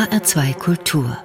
[0.00, 1.18] HR2 Kultur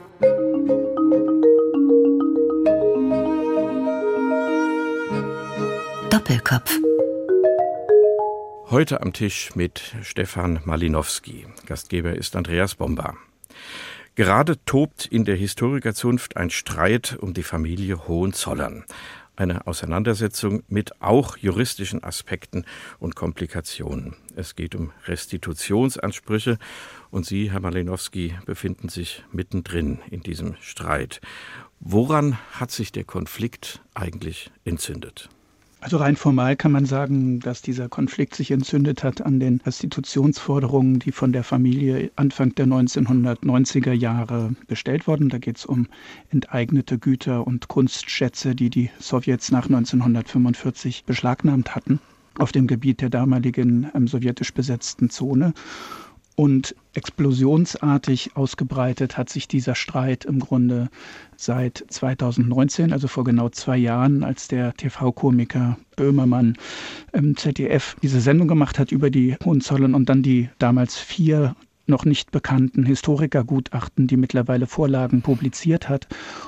[6.09, 6.77] Doppelkopf
[8.69, 11.47] Heute am Tisch mit Stefan Malinowski.
[11.65, 13.15] Gastgeber ist Andreas Bomba.
[14.15, 18.83] Gerade tobt in der Historikerzunft ein Streit um die Familie Hohenzollern
[19.35, 22.65] eine Auseinandersetzung mit auch juristischen Aspekten
[22.99, 24.15] und Komplikationen.
[24.35, 26.57] Es geht um Restitutionsansprüche
[27.11, 31.21] und Sie, Herr Malinowski, befinden sich mittendrin in diesem Streit.
[31.79, 35.29] Woran hat sich der Konflikt eigentlich entzündet?
[35.85, 40.97] Also rein formal kann man sagen, dass dieser Konflikt sich entzündet hat an den Restitutionsforderungen,
[40.97, 45.29] die von der Familie Anfang der 1990er Jahre gestellt wurden.
[45.29, 45.85] Da geht es um
[46.31, 51.99] enteignete Güter und Kunstschätze, die die Sowjets nach 1945 beschlagnahmt hatten
[52.39, 55.53] auf dem Gebiet der damaligen ähm, sowjetisch besetzten Zone.
[56.35, 60.89] Und explosionsartig ausgebreitet hat sich dieser Streit im Grunde
[61.37, 66.57] seit 2019, also vor genau zwei Jahren, als der TV-Komiker Böhmermann
[67.13, 71.55] im ZDF diese Sendung gemacht hat über die Hohenzollern und dann die damals vier
[71.87, 76.07] noch nicht bekannten Historikergutachten, die mittlerweile Vorlagen publiziert hat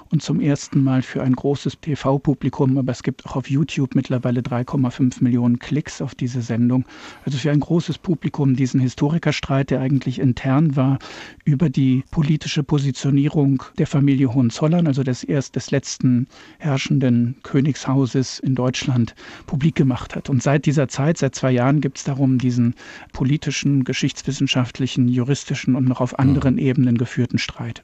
[0.10, 4.42] und zum ersten Mal für ein großes TV-Publikum, aber es gibt auch auf YouTube mittlerweile
[4.42, 6.86] 3,5 Millionen Klicks auf diese Sendung,
[7.26, 10.98] also für ein großes Publikum diesen Historikerstreit, der eigentlich intern war,
[11.46, 16.28] über die politische Positionierung der Familie Hohenzollern, also des erst des letzten
[16.58, 19.14] herrschenden Königshauses in Deutschland,
[19.46, 20.30] publik gemacht hat.
[20.30, 22.74] Und seit dieser Zeit, seit zwei Jahren, gibt es darum diesen
[23.14, 25.27] politischen, geschichtswissenschaftlichen, juristischen
[25.76, 26.62] und noch auf anderen mhm.
[26.62, 27.82] Ebenen geführten Streit.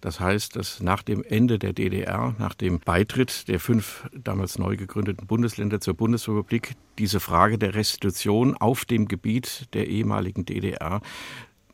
[0.00, 4.76] Das heißt, dass nach dem Ende der DDR, nach dem Beitritt der fünf damals neu
[4.76, 11.02] gegründeten Bundesländer zur Bundesrepublik, diese Frage der Restitution auf dem Gebiet der ehemaligen DDR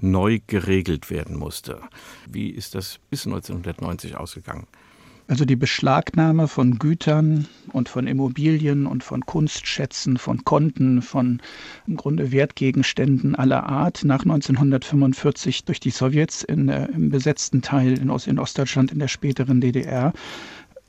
[0.00, 1.80] neu geregelt werden musste.
[2.28, 4.66] Wie ist das bis 1990 ausgegangen?
[5.28, 11.42] Also die Beschlagnahme von Gütern und von Immobilien und von Kunstschätzen, von Konten, von
[11.88, 17.98] im Grunde Wertgegenständen aller Art nach 1945 durch die Sowjets in, äh, im besetzten Teil
[17.98, 20.12] in, Ost in Ostdeutschland in der späteren DDR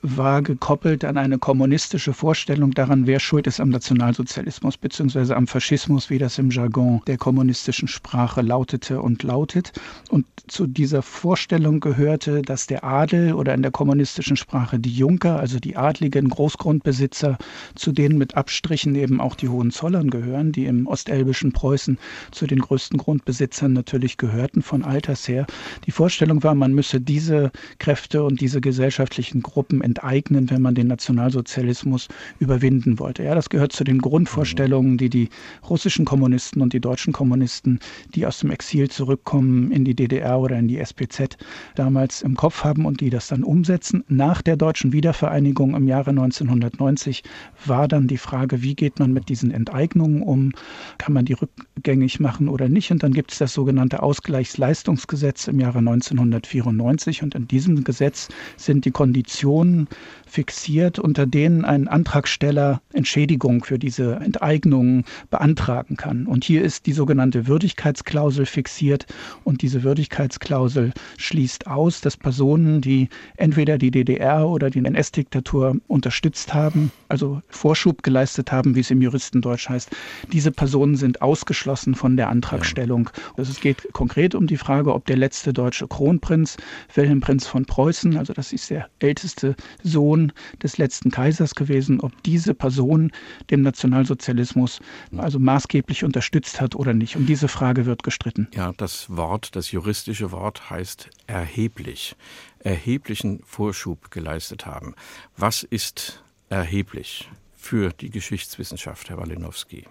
[0.02, 5.34] war gekoppelt an eine kommunistische Vorstellung daran, wer schuld ist am Nationalsozialismus bzw.
[5.34, 9.74] am Faschismus, wie das im Jargon der kommunistischen Sprache lautete und lautet.
[10.10, 15.40] Und zu dieser Vorstellung gehörte, dass der Adel oder in der kommunistischen Sprache die Junker,
[15.40, 17.38] also die adligen Großgrundbesitzer,
[17.76, 21.98] zu denen mit Abstrichen eben auch die Hohenzollern gehören, die im ostelbischen Preußen
[22.32, 25.48] zu den größten Grundbesitzern natürlich gehörten von alters her.
[25.86, 30.88] Die Vorstellung war, man müsse diese Kräfte und diese gesellschaftlichen Gruppen enteignen, wenn man den
[30.88, 32.08] Nationalsozialismus
[32.40, 33.24] überwinden wollte.
[33.24, 35.30] Ja, das gehört zu den Grundvorstellungen, die die
[35.70, 37.80] russischen Kommunisten und die deutschen Kommunisten,
[38.14, 41.38] die aus dem Exil zurückkommen in die DDR oder in die SPZ,
[41.76, 44.04] damals im Kopf haben und die das dann umsetzen.
[44.10, 47.24] Nach der deutschen Wiedervereinigung im Jahre 1990
[47.66, 50.52] war dann die Frage, wie geht man mit diesen Enteignungen um?
[50.98, 52.92] Kann man die rückgängig machen oder nicht?
[52.92, 58.28] Und dann gibt es das sogenannte Ausgleichsleistungsgesetz im Jahre 1994 und in diesem Gesetz
[58.58, 59.77] sind die Konditionen
[60.26, 66.26] fixiert, unter denen ein Antragsteller Entschädigung für diese Enteignungen beantragen kann.
[66.26, 69.06] Und hier ist die sogenannte Würdigkeitsklausel fixiert
[69.44, 76.54] und diese Würdigkeitsklausel schließt aus, dass Personen, die entweder die DDR oder die NS-Diktatur unterstützt
[76.54, 79.90] haben, also Vorschub geleistet haben, wie es im Juristendeutsch heißt,
[80.32, 83.10] diese Personen sind ausgeschlossen von der Antragstellung.
[83.38, 86.58] Also es geht konkret um die Frage, ob der letzte deutsche Kronprinz,
[86.94, 92.24] Wilhelm Prinz von Preußen, also das ist der älteste Sohn des letzten Kaisers gewesen, ob
[92.24, 93.12] diese Person
[93.50, 94.80] dem Nationalsozialismus
[95.16, 97.16] also maßgeblich unterstützt hat oder nicht.
[97.16, 98.48] Um diese Frage wird gestritten.
[98.54, 102.16] Ja, das Wort, das juristische Wort heißt erheblich,
[102.60, 104.96] erheblichen Vorschub geleistet haben.
[105.36, 109.86] Was ist erheblich für die Geschichtswissenschaft, Herr Walinowski?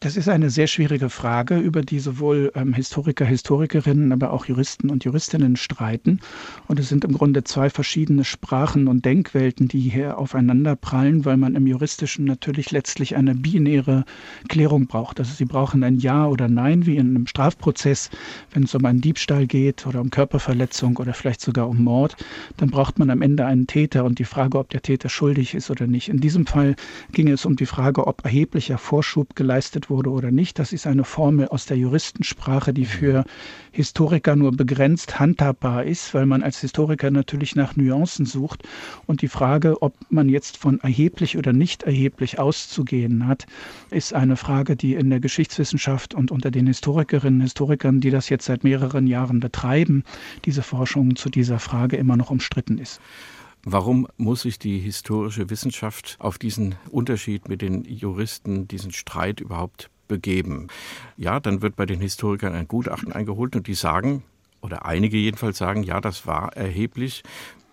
[0.00, 4.90] Das ist eine sehr schwierige Frage, über die sowohl ähm, Historiker, Historikerinnen, aber auch Juristen
[4.90, 6.20] und Juristinnen streiten.
[6.68, 11.36] Und es sind im Grunde zwei verschiedene Sprachen und Denkwelten, die hier aufeinander prallen, weil
[11.36, 14.04] man im Juristischen natürlich letztlich eine binäre
[14.48, 15.18] Klärung braucht.
[15.18, 18.10] Also Sie brauchen ein Ja oder Nein, wie in einem Strafprozess,
[18.52, 22.14] wenn es um einen Diebstahl geht oder um Körperverletzung oder vielleicht sogar um Mord,
[22.56, 25.72] dann braucht man am Ende einen Täter und die Frage, ob der Täter schuldig ist
[25.72, 26.08] oder nicht.
[26.08, 26.76] In diesem Fall
[27.10, 30.58] ginge es um die Frage, ob erheblicher Vorschub geleistet wurde oder nicht.
[30.58, 33.24] Das ist eine Formel aus der Juristensprache, die für
[33.72, 38.62] Historiker nur begrenzt handhabbar ist, weil man als Historiker natürlich nach Nuancen sucht.
[39.06, 43.46] Und die Frage, ob man jetzt von erheblich oder nicht erheblich auszugehen hat,
[43.90, 48.28] ist eine Frage, die in der Geschichtswissenschaft und unter den Historikerinnen und Historikern, die das
[48.28, 50.04] jetzt seit mehreren Jahren betreiben,
[50.44, 53.00] diese Forschung zu dieser Frage immer noch umstritten ist.
[53.64, 59.90] Warum muss sich die historische Wissenschaft auf diesen Unterschied mit den Juristen, diesen Streit überhaupt
[60.06, 60.68] begeben?
[61.16, 64.22] Ja, dann wird bei den Historikern ein Gutachten eingeholt und die sagen,
[64.60, 67.22] oder einige jedenfalls sagen, ja, das war erheblich.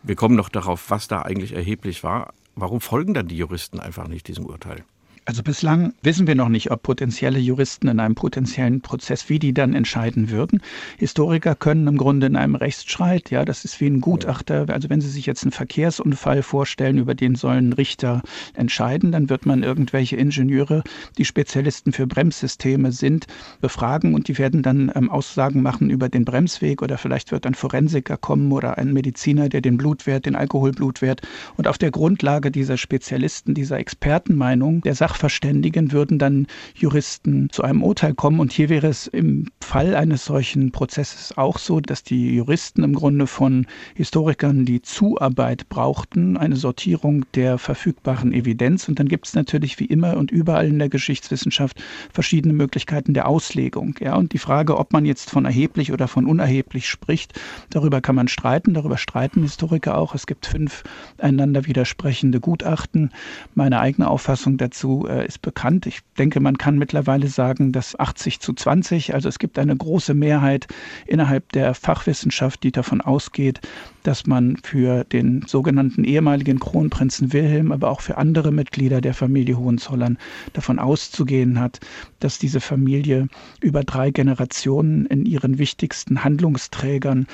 [0.04, 2.34] Wir kommen noch darauf, was da eigentlich erheblich war.
[2.56, 4.86] Warum folgen dann die Juristen einfach nicht diesem Urteil?
[5.28, 9.56] Also bislang wissen wir noch nicht, ob potenzielle Juristen in einem potenziellen Prozess, wie die
[9.56, 10.62] dann entscheiden würden.
[11.00, 15.02] Historiker können im Grunde in einem Rechtsstreit, ja, das ist wie ein Gutachter, also wenn
[15.02, 18.22] Sie sich jetzt einen Verkehrsunfall vorstellen, über den sollen Richter
[18.54, 20.84] entscheiden, dann wird man irgendwelche Ingenieure,
[21.18, 23.26] die Spezialisten für Bremssysteme sind,
[23.62, 27.56] befragen und die werden dann ähm, Aussagen machen über den Bremsweg oder vielleicht wird ein
[27.56, 31.24] Forensiker kommen oder ein Mediziner, der den Blutwert, den Alkoholblutwert
[31.58, 36.46] und auf der Grundlage dieser Spezialisten, dieser Expertenmeinung der Sache Sachverständigen würden dann
[36.76, 38.42] Juristen zu einem Urteil kommen.
[38.42, 42.94] Und hier wäre es im Fall eines solchen Prozesses auch so, dass die Juristen im
[42.94, 43.66] Grunde von
[43.96, 48.90] Historikern die Zuarbeit brauchten, eine Sortierung der verfügbaren Evidenz.
[48.90, 51.82] Und dann gibt es natürlich wie immer und überall in der Geschichtswissenschaft
[52.12, 53.96] verschiedene Möglichkeiten der Auslegung.
[54.02, 57.40] Ja, und die Frage, ob man jetzt von erheblich oder von unerheblich spricht,
[57.70, 58.74] darüber kann man streiten.
[58.74, 60.14] Darüber streiten Historiker auch.
[60.14, 60.84] Es gibt fünf
[61.20, 63.12] einander widersprechende Gutachten.
[63.54, 65.86] Meine eigene Auffassung dazu äh, ist bekannt.
[65.86, 70.14] Ich denke, man kann mittlerweile sagen, dass 80 zu 20, also es gibt eine große
[70.14, 70.68] Mehrheit
[71.06, 73.62] innerhalb der Fachwissenschaft, die davon ausgeht,
[74.06, 79.58] dass man für den sogenannten ehemaligen Kronprinzen Wilhelm, aber auch für andere Mitglieder der Familie
[79.58, 80.18] Hohenzollern
[80.54, 81.80] davon auszugehen hat,
[82.20, 83.28] dass diese Familie
[83.62, 87.26] über drei Generationen in ihren wichtigsten Handlungsträgern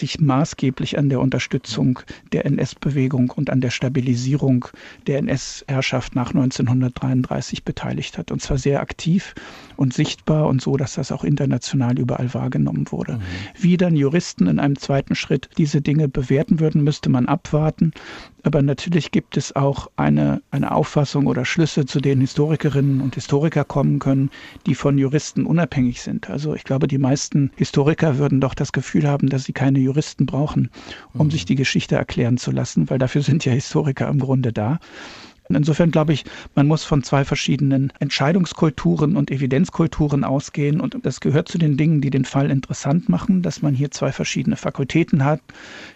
[0.00, 2.00] sich maßgeblich an der Unterstützung
[2.32, 4.66] der NS-Bewegung und an der Stabilisierung
[5.06, 8.30] der NS-Herrschaft nach 1933 beteiligt hat.
[8.30, 9.34] Und zwar sehr aktiv
[9.76, 13.14] und sichtbar und so, dass das auch international überall wahrgenommen wurde.
[13.14, 13.22] Mhm.
[13.58, 17.92] Wie dann Juristen in einem zweiten Schritt diese Dinge bewerten würden, müsste man abwarten.
[18.42, 23.64] Aber natürlich gibt es auch eine, eine Auffassung oder Schlüsse, zu denen Historikerinnen und Historiker
[23.64, 24.30] kommen können,
[24.66, 26.30] die von Juristen unabhängig sind.
[26.30, 30.26] Also ich glaube, die meisten Historiker würden doch das Gefühl haben, dass sie keine Juristen
[30.26, 30.70] brauchen,
[31.14, 31.30] um mhm.
[31.30, 34.78] sich die Geschichte erklären zu lassen, weil dafür sind ja Historiker im Grunde da.
[35.56, 36.24] Insofern glaube ich,
[36.54, 40.80] man muss von zwei verschiedenen Entscheidungskulturen und Evidenzkulturen ausgehen.
[40.80, 44.12] Und das gehört zu den Dingen, die den Fall interessant machen, dass man hier zwei
[44.12, 45.40] verschiedene Fakultäten hat,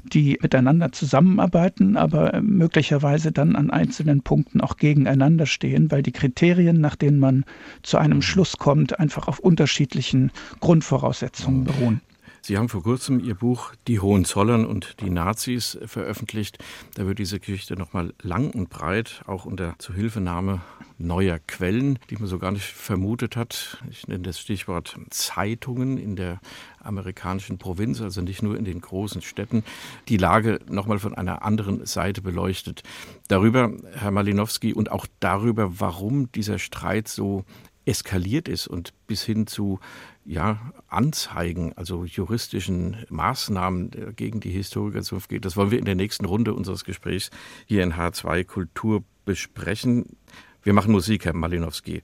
[0.04, 6.80] die miteinander zusammenarbeiten, aber möglicherweise dann an einzelnen Punkten auch gegeneinander stehen, weil die Kriterien,
[6.80, 7.44] nach denen man
[7.82, 12.00] zu einem Schluss kommt, einfach auf unterschiedlichen Grundvoraussetzungen beruhen.
[12.44, 16.58] Sie haben vor kurzem Ihr Buch Die Hohenzollern und die Nazis veröffentlicht.
[16.96, 20.60] Da wird diese Geschichte nochmal lang und breit, auch unter Zuhilfenahme
[20.98, 23.80] neuer Quellen, die man so gar nicht vermutet hat.
[23.90, 26.40] Ich nenne das Stichwort Zeitungen in der
[26.80, 29.62] amerikanischen Provinz, also nicht nur in den großen Städten,
[30.08, 32.82] die Lage nochmal von einer anderen Seite beleuchtet.
[33.28, 37.44] Darüber, Herr Malinowski, und auch darüber, warum dieser Streit so
[37.84, 39.80] eskaliert ist und bis hin zu
[40.24, 45.44] ja, Anzeigen, also juristischen Maßnahmen äh, gegen die Historikerzunft geht.
[45.44, 47.30] Das wollen wir in der nächsten Runde unseres Gesprächs
[47.66, 50.16] hier in H2 Kultur besprechen.
[50.62, 52.02] Wir machen Musik, Herr Malinowski.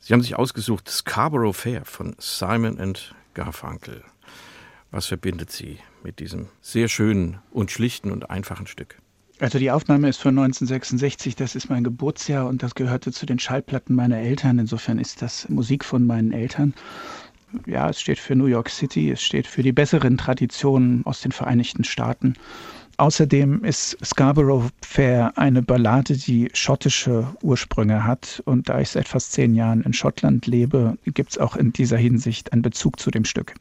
[0.00, 4.02] Sie haben sich ausgesucht Scarborough Fair von Simon and Garfunkel.
[4.90, 8.98] Was verbindet Sie mit diesem sehr schönen und schlichten und einfachen Stück?
[9.40, 13.38] Also die Aufnahme ist von 1966, das ist mein Geburtsjahr und das gehörte zu den
[13.38, 14.58] Schallplatten meiner Eltern.
[14.58, 16.74] Insofern ist das Musik von meinen Eltern
[17.66, 21.32] ja, es steht für New York City, es steht für die besseren Traditionen aus den
[21.32, 22.34] Vereinigten Staaten.
[22.98, 28.42] Außerdem ist Scarborough Fair eine Ballade, die schottische Ursprünge hat.
[28.44, 31.96] Und da ich seit fast zehn Jahren in Schottland lebe, gibt es auch in dieser
[31.96, 33.54] Hinsicht einen Bezug zu dem Stück.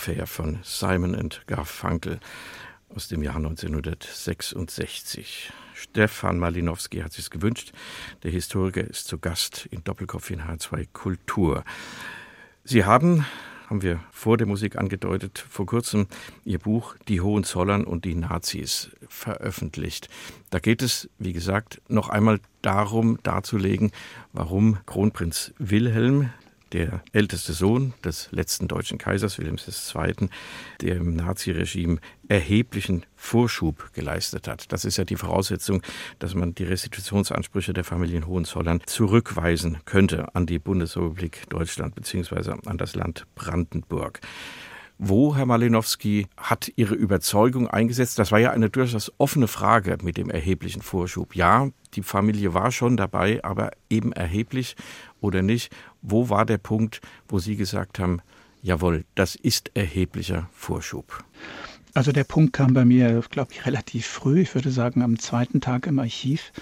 [0.00, 2.20] Affair von Simon and Garfunkel
[2.88, 5.52] aus dem Jahr 1966.
[5.74, 7.72] Stefan Malinowski hat sich gewünscht.
[8.22, 11.64] Der Historiker ist zu Gast in Doppelkopf in H2 Kultur.
[12.64, 13.26] Sie haben,
[13.68, 16.06] haben wir vor der Musik angedeutet, vor kurzem
[16.46, 20.08] Ihr Buch Die Hohenzollern und die Nazis veröffentlicht.
[20.48, 23.92] Da geht es, wie gesagt, noch einmal darum darzulegen,
[24.32, 26.30] warum Kronprinz Wilhelm
[26.72, 30.28] der älteste Sohn des letzten deutschen Kaisers Wilhelms II.,
[30.80, 31.98] der im Naziregime
[32.28, 34.72] erheblichen Vorschub geleistet hat.
[34.72, 35.82] Das ist ja die Voraussetzung,
[36.18, 42.54] dass man die Restitutionsansprüche der Familien Hohenzollern zurückweisen könnte an die Bundesrepublik Deutschland bzw.
[42.66, 44.20] an das Land Brandenburg.
[45.02, 48.18] Wo, Herr Malinowski, hat Ihre Überzeugung eingesetzt?
[48.18, 51.34] Das war ja eine durchaus offene Frage mit dem erheblichen Vorschub.
[51.34, 54.76] Ja, die Familie war schon dabei, aber eben erheblich
[55.22, 55.74] oder nicht.
[56.02, 58.20] Wo war der Punkt, wo Sie gesagt haben,
[58.62, 61.24] jawohl, das ist erheblicher Vorschub?
[61.92, 64.40] Also der Punkt kam bei mir, glaube ich, relativ früh.
[64.42, 66.52] Ich würde sagen, am zweiten Tag im Archiv.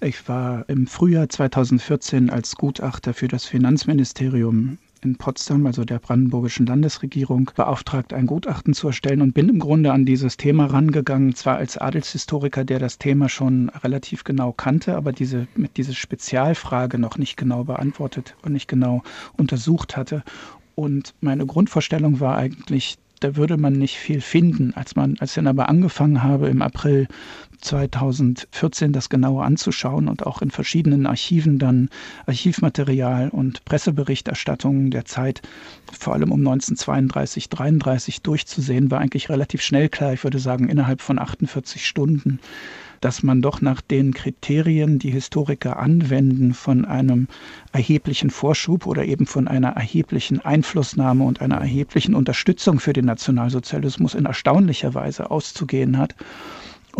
[0.00, 6.66] Ich war im Frühjahr 2014 als Gutachter für das Finanzministerium in Potsdam, also der brandenburgischen
[6.66, 11.56] Landesregierung, beauftragt, ein Gutachten zu erstellen und bin im Grunde an dieses Thema rangegangen, zwar
[11.56, 17.18] als Adelshistoriker, der das Thema schon relativ genau kannte, aber diese, mit dieser Spezialfrage noch
[17.18, 19.02] nicht genau beantwortet und nicht genau
[19.36, 20.22] untersucht hatte.
[20.74, 24.72] Und meine Grundvorstellung war eigentlich, da würde man nicht viel finden.
[24.74, 27.06] Als man, als ich dann aber angefangen habe, im April
[27.60, 31.88] 2014 das genauer anzuschauen und auch in verschiedenen Archiven dann
[32.26, 35.42] Archivmaterial und Presseberichterstattungen der Zeit,
[35.92, 40.12] vor allem um 1932, 33 durchzusehen, war eigentlich relativ schnell klar.
[40.12, 42.40] Ich würde sagen, innerhalb von 48 Stunden
[43.00, 47.28] dass man doch nach den Kriterien, die Historiker anwenden, von einem
[47.72, 54.14] erheblichen Vorschub oder eben von einer erheblichen Einflussnahme und einer erheblichen Unterstützung für den Nationalsozialismus
[54.14, 56.14] in erstaunlicher Weise auszugehen hat.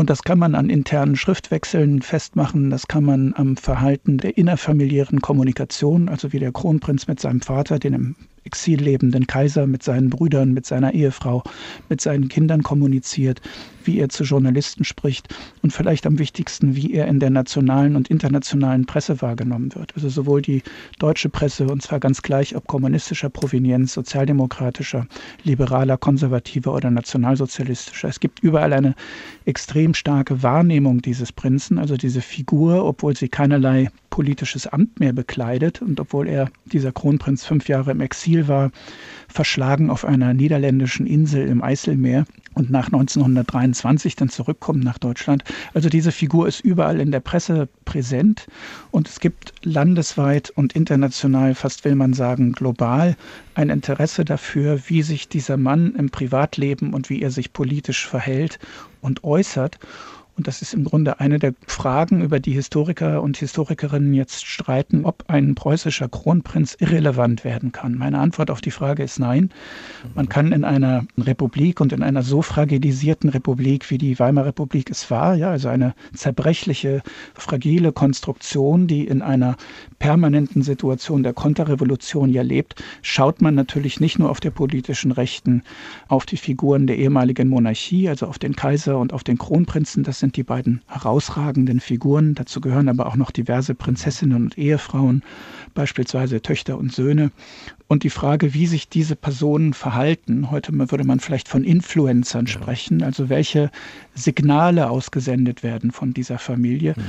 [0.00, 5.20] Und das kann man an internen Schriftwechseln festmachen, das kann man am Verhalten der innerfamiliären
[5.20, 10.08] Kommunikation, also wie der Kronprinz mit seinem Vater, den im Exil lebenden Kaiser, mit seinen
[10.08, 11.42] Brüdern, mit seiner Ehefrau,
[11.90, 13.42] mit seinen Kindern kommuniziert.
[13.84, 18.08] Wie er zu Journalisten spricht und vielleicht am wichtigsten, wie er in der nationalen und
[18.08, 19.94] internationalen Presse wahrgenommen wird.
[19.94, 20.62] Also sowohl die
[20.98, 25.06] deutsche Presse, und zwar ganz gleich, ob kommunistischer Provenienz, sozialdemokratischer,
[25.44, 28.08] liberaler, konservativer oder nationalsozialistischer.
[28.08, 28.94] Es gibt überall eine
[29.44, 35.80] extrem starke Wahrnehmung dieses Prinzen, also diese Figur, obwohl sie keinerlei politisches Amt mehr bekleidet
[35.80, 38.70] und obwohl er, dieser Kronprinz, fünf Jahre im Exil war,
[39.28, 45.44] verschlagen auf einer niederländischen Insel im Eiselmeer und nach 1923 dann zurückkommt nach Deutschland.
[45.74, 48.46] Also diese Figur ist überall in der Presse präsent
[48.90, 53.16] und es gibt landesweit und international, fast will man sagen global,
[53.54, 58.58] ein Interesse dafür, wie sich dieser Mann im Privatleben und wie er sich politisch verhält
[59.00, 59.78] und äußert.
[60.40, 65.04] Und das ist im Grunde eine der Fragen, über die Historiker und Historikerinnen jetzt streiten,
[65.04, 67.98] ob ein preußischer Kronprinz irrelevant werden kann.
[67.98, 69.50] Meine Antwort auf die Frage ist nein.
[70.14, 74.88] Man kann in einer Republik und in einer so fragilisierten Republik, wie die Weimarer Republik
[74.88, 77.02] es war, ja, also eine zerbrechliche,
[77.34, 79.56] fragile Konstruktion, die in einer
[79.98, 85.64] permanenten Situation der Konterrevolution ja lebt, schaut man natürlich nicht nur auf der politischen Rechten
[86.08, 90.02] auf die Figuren der ehemaligen Monarchie, also auf den Kaiser und auf den Kronprinzen.
[90.02, 92.34] Das sind die beiden herausragenden Figuren.
[92.34, 95.22] Dazu gehören aber auch noch diverse Prinzessinnen und Ehefrauen,
[95.74, 97.30] beispielsweise Töchter und Söhne.
[97.88, 103.02] Und die Frage, wie sich diese Personen verhalten, heute würde man vielleicht von Influencern sprechen,
[103.02, 103.70] also welche
[104.14, 106.94] Signale ausgesendet werden von dieser Familie.
[106.96, 107.02] Mhm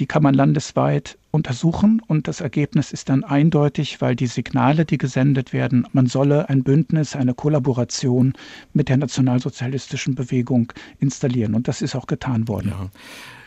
[0.00, 4.98] die kann man landesweit untersuchen und das Ergebnis ist dann eindeutig, weil die Signale, die
[4.98, 8.32] gesendet werden, man solle ein Bündnis, eine Kollaboration
[8.72, 12.70] mit der nationalsozialistischen Bewegung installieren und das ist auch getan worden.
[12.70, 12.88] Ja.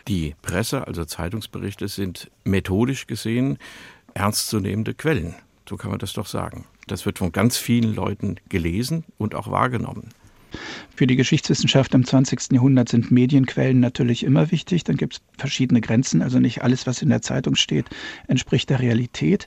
[0.06, 3.58] Die Presse, also Zeitungsberichte, sind methodisch gesehen
[4.14, 5.34] ernstzunehmende Quellen.
[5.68, 6.66] So kann man das doch sagen.
[6.86, 10.10] Das wird von ganz vielen Leuten gelesen und auch wahrgenommen.
[10.94, 12.52] Für die Geschichtswissenschaft im 20.
[12.52, 14.84] Jahrhundert sind Medienquellen natürlich immer wichtig.
[14.84, 16.22] Dann gibt es verschiedene Grenzen.
[16.22, 17.86] Also nicht alles, was in der Zeitung steht,
[18.28, 19.46] entspricht der Realität.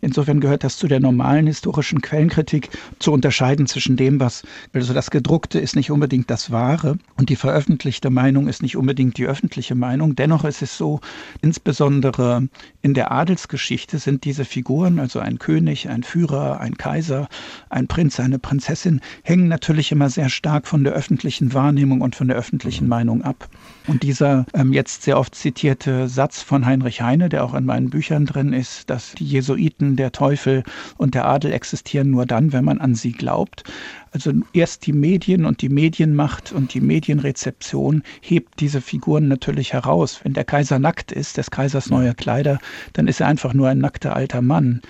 [0.00, 5.10] Insofern gehört das zu der normalen historischen Quellenkritik, zu unterscheiden zwischen dem, was, also das
[5.10, 9.74] Gedruckte ist nicht unbedingt das Wahre und die veröffentlichte Meinung ist nicht unbedingt die öffentliche
[9.74, 10.16] Meinung.
[10.16, 11.00] Dennoch ist es so,
[11.42, 12.48] insbesondere
[12.80, 17.28] in der Adelsgeschichte sind diese Figuren, also ein König, ein Führer, ein Kaiser,
[17.68, 22.28] ein Prinz, eine Prinzessin, hängen natürlich immer sehr stark von der öffentlichen Wahrnehmung und von
[22.28, 22.90] der öffentlichen mhm.
[22.90, 23.48] Meinung ab.
[23.86, 27.90] Und dieser ähm, jetzt sehr oft zitierte Satz von Heinrich Heine, der auch in meinen
[27.90, 30.64] Büchern drin ist, dass die Jesuiten, der Teufel
[30.96, 33.64] und der Adel existieren nur dann, wenn man an sie glaubt.
[34.12, 40.20] Also erst die Medien und die Medienmacht und die Medienrezeption hebt diese Figuren natürlich heraus.
[40.22, 42.58] Wenn der Kaiser nackt ist, des Kaisers neue Kleider,
[42.94, 44.80] dann ist er einfach nur ein nackter alter Mann.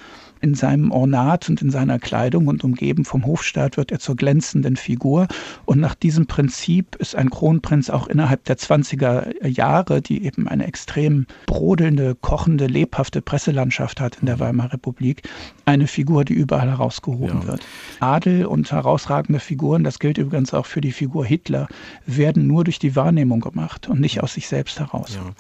[0.47, 4.77] In seinem Ornat und in seiner Kleidung und umgeben vom Hofstaat wird er zur glänzenden
[4.77, 5.27] Figur.
[5.65, 10.69] Und nach diesem Prinzip ist ein Kronprinz auch innerhalb der 20er Jahre, die eben eine
[10.69, 15.23] extrem brodelnde, kochende, lebhafte Presselandschaft hat in der Weimarer Republik,
[15.65, 17.47] eine Figur, die überall herausgehoben ja.
[17.49, 17.67] wird.
[17.99, 21.67] Adel und herausragende Figuren, das gilt übrigens auch für die Figur Hitler,
[22.07, 25.17] werden nur durch die Wahrnehmung gemacht und nicht aus sich selbst heraus.
[25.17, 25.33] Ja.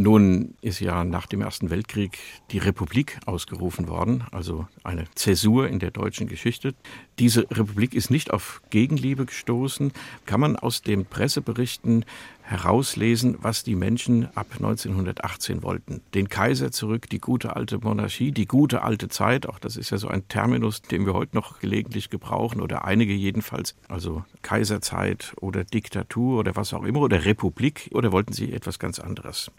[0.00, 2.20] Nun ist ja nach dem Ersten Weltkrieg
[2.52, 6.76] die Republik ausgerufen worden, also eine Zäsur in der deutschen Geschichte.
[7.18, 9.92] Diese Republik ist nicht auf Gegenliebe gestoßen.
[10.24, 12.04] Kann man aus den Presseberichten
[12.48, 16.00] herauslesen, was die Menschen ab 1918 wollten.
[16.14, 19.98] Den Kaiser zurück, die gute alte Monarchie, die gute alte Zeit, auch das ist ja
[19.98, 25.64] so ein Terminus, den wir heute noch gelegentlich gebrauchen oder einige jedenfalls, also Kaiserzeit oder
[25.64, 29.50] Diktatur oder was auch immer oder Republik oder wollten sie etwas ganz anderes?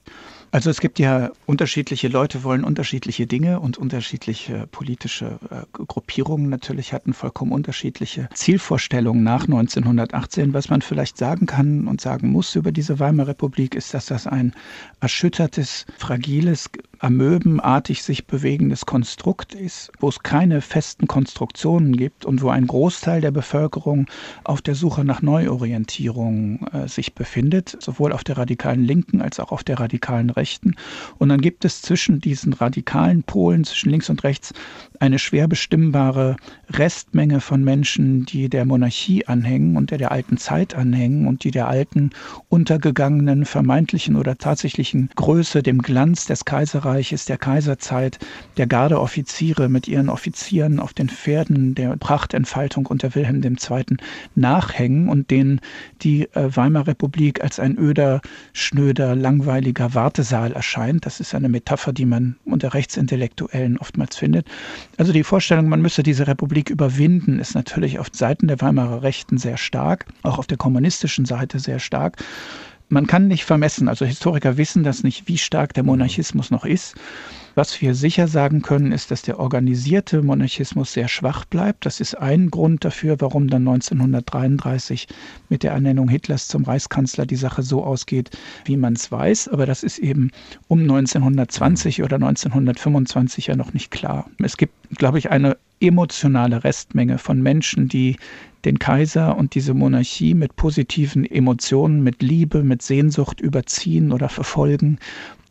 [0.52, 6.92] Also es gibt ja unterschiedliche Leute wollen unterschiedliche Dinge und unterschiedliche politische äh, Gruppierungen natürlich
[6.92, 10.54] hatten vollkommen unterschiedliche Zielvorstellungen nach 1918.
[10.54, 14.26] Was man vielleicht sagen kann und sagen muss über diese Weimarer Republik ist, dass das
[14.26, 14.54] ein
[15.02, 22.50] erschüttertes, fragiles, amöbenartig sich bewegendes Konstrukt ist, wo es keine festen Konstruktionen gibt und wo
[22.50, 24.08] ein Großteil der Bevölkerung
[24.44, 29.52] auf der Suche nach Neuorientierung äh, sich befindet, sowohl auf der radikalen Linken als auch
[29.52, 30.76] auf der radikalen Rechten.
[31.18, 34.54] Und dann gibt es zwischen diesen radikalen Polen, zwischen links und rechts,
[35.00, 36.36] eine schwer bestimmbare
[36.70, 41.52] Restmenge von Menschen, die der Monarchie anhängen und der der alten Zeit anhängen und die
[41.52, 42.10] der alten,
[42.50, 48.18] untergegangenen, vermeintlichen oder tatsächlichen Größe, dem Glanz des Kaiserreichs Königreiches, der Kaiserzeit,
[48.58, 53.98] der Gardeoffiziere mit ihren Offizieren auf den Pferden der Prachtentfaltung unter Wilhelm II.
[54.34, 55.62] nachhängen und denen
[56.02, 58.22] die äh, Weimarer Republik als ein öder,
[58.54, 61.06] schnöder, langweiliger Wartesaal erscheint.
[61.06, 64.48] Das ist eine Metapher, die man unter Rechtsintellektuellen oftmals findet.
[64.98, 69.38] Also die Vorstellung, man müsse diese Republik überwinden, ist natürlich auf Seiten der Weimarer Rechten
[69.38, 72.18] sehr stark, auch auf der kommunistischen Seite sehr stark.
[72.92, 76.96] Man kann nicht vermessen, also Historiker wissen das nicht, wie stark der Monarchismus noch ist.
[77.54, 81.86] Was wir sicher sagen können, ist, dass der organisierte Monarchismus sehr schwach bleibt.
[81.86, 85.08] Das ist ein Grund dafür, warum dann 1933
[85.50, 88.32] mit der Ernennung Hitlers zum Reichskanzler die Sache so ausgeht,
[88.66, 89.50] wie man es weiß.
[89.50, 90.32] Aber das ist eben
[90.68, 94.30] um 1920 oder 1925 ja noch nicht klar.
[94.42, 98.18] Es gibt, glaube ich, eine emotionale Restmenge von Menschen, die
[98.66, 105.00] den Kaiser und diese Monarchie mit positiven Emotionen, mit Liebe, mit Sehnsucht überziehen oder verfolgen,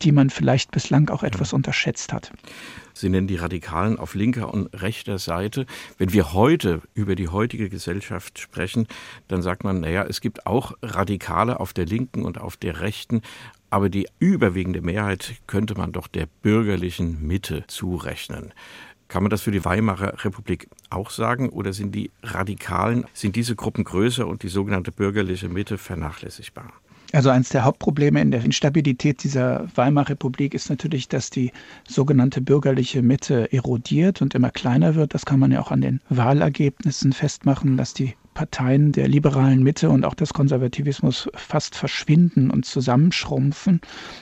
[0.01, 2.31] die man vielleicht bislang auch etwas unterschätzt hat.
[2.93, 5.65] Sie nennen die Radikalen auf linker und rechter Seite.
[5.97, 8.87] Wenn wir heute über die heutige Gesellschaft sprechen,
[9.27, 13.21] dann sagt man, naja, es gibt auch Radikale auf der linken und auf der rechten,
[13.69, 18.53] aber die überwiegende Mehrheit könnte man doch der bürgerlichen Mitte zurechnen.
[19.09, 23.55] Kann man das für die Weimarer Republik auch sagen oder sind die Radikalen, sind diese
[23.55, 26.71] Gruppen größer und die sogenannte bürgerliche Mitte vernachlässigbar?
[27.11, 31.51] Also eines der Hauptprobleme in der Instabilität dieser Weimarer Republik ist natürlich, dass die
[31.87, 35.15] sogenannte bürgerliche Mitte erodiert und immer kleiner wird.
[35.15, 39.89] Das kann man ja auch an den Wahlergebnissen festmachen, dass die Parteien der liberalen Mitte
[39.89, 43.81] und auch des Konservativismus fast verschwinden und zusammenschrumpfen.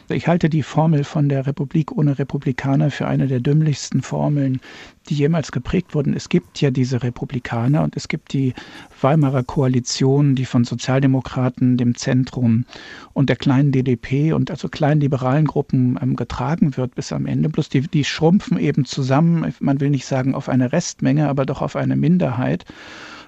[0.10, 4.60] Ich halte die Formel von der Republik ohne Republikaner für eine der dümmlichsten Formeln,
[5.08, 6.16] die jemals geprägt wurden.
[6.16, 8.56] Es gibt ja diese Republikaner und es gibt die
[9.00, 12.66] Weimarer Koalition, die von Sozialdemokraten, dem Zentrum
[13.14, 17.50] und der kleinen DDP und also kleinen liberalen Gruppen ähm, getragen wird bis am Ende.
[17.50, 21.62] Bloß die, die schrumpfen eben zusammen, man will nicht sagen auf eine Restmenge, aber doch
[21.62, 22.66] auf eine Minderheit.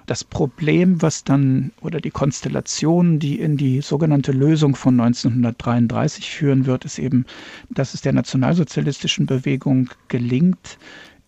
[0.06, 6.66] Das Problem, was dann oder die Konstellation, die in die sogenannte Lösung von 1933 führen
[6.66, 7.26] wird, ist eben,
[7.70, 10.78] dass es der nationalsozialistischen Bewegung gelingt,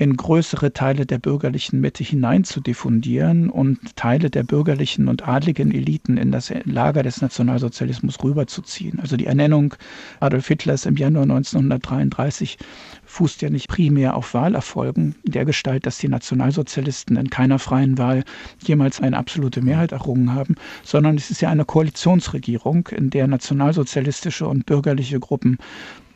[0.03, 5.71] in größere Teile der bürgerlichen Mitte hinein zu diffundieren und Teile der bürgerlichen und adligen
[5.71, 8.99] Eliten in das Lager des Nationalsozialismus rüberzuziehen.
[8.99, 9.77] Also die Ernennung
[10.19, 12.59] Adolf Hitlers im Januar 1933
[13.05, 18.25] fußt ja nicht primär auf Wahlerfolgen, der Gestalt, dass die Nationalsozialisten in keiner freien Wahl
[18.67, 24.49] jemals eine absolute Mehrheit errungen haben, sondern es ist ja eine Koalitionsregierung, in der nationalsozialistische
[24.49, 25.59] und bürgerliche Gruppen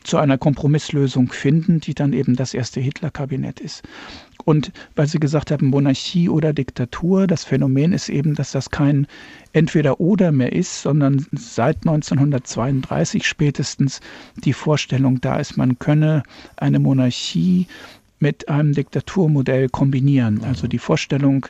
[0.07, 3.83] zu einer Kompromisslösung finden, die dann eben das erste Hitler-Kabinett ist.
[4.45, 9.07] Und weil Sie gesagt haben, Monarchie oder Diktatur, das Phänomen ist eben, dass das kein
[9.51, 13.99] Entweder-Oder mehr ist, sondern seit 1932 spätestens
[14.45, 16.23] die Vorstellung da ist, man könne
[16.55, 17.67] eine Monarchie
[18.19, 20.43] mit einem Diktaturmodell kombinieren.
[20.43, 21.45] Also die Vorstellung,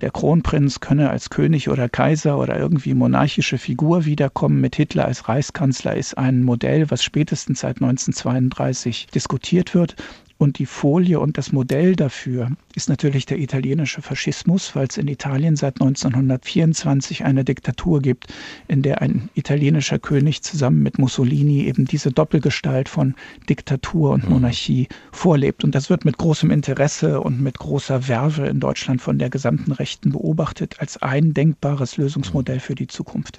[0.00, 5.28] der Kronprinz könne als König oder Kaiser oder irgendwie monarchische Figur wiederkommen mit Hitler als
[5.28, 9.96] Reichskanzler, ist ein Modell, was spätestens seit 1932 diskutiert wird.
[10.40, 15.06] Und die Folie und das Modell dafür ist natürlich der italienische Faschismus, weil es in
[15.06, 18.28] Italien seit 1924 eine Diktatur gibt,
[18.66, 23.16] in der ein italienischer König zusammen mit Mussolini eben diese Doppelgestalt von
[23.50, 24.30] Diktatur und mhm.
[24.30, 25.62] Monarchie vorlebt.
[25.62, 29.72] Und das wird mit großem Interesse und mit großer Werbe in Deutschland von der gesamten
[29.72, 33.36] Rechten beobachtet als ein denkbares Lösungsmodell für die Zukunft.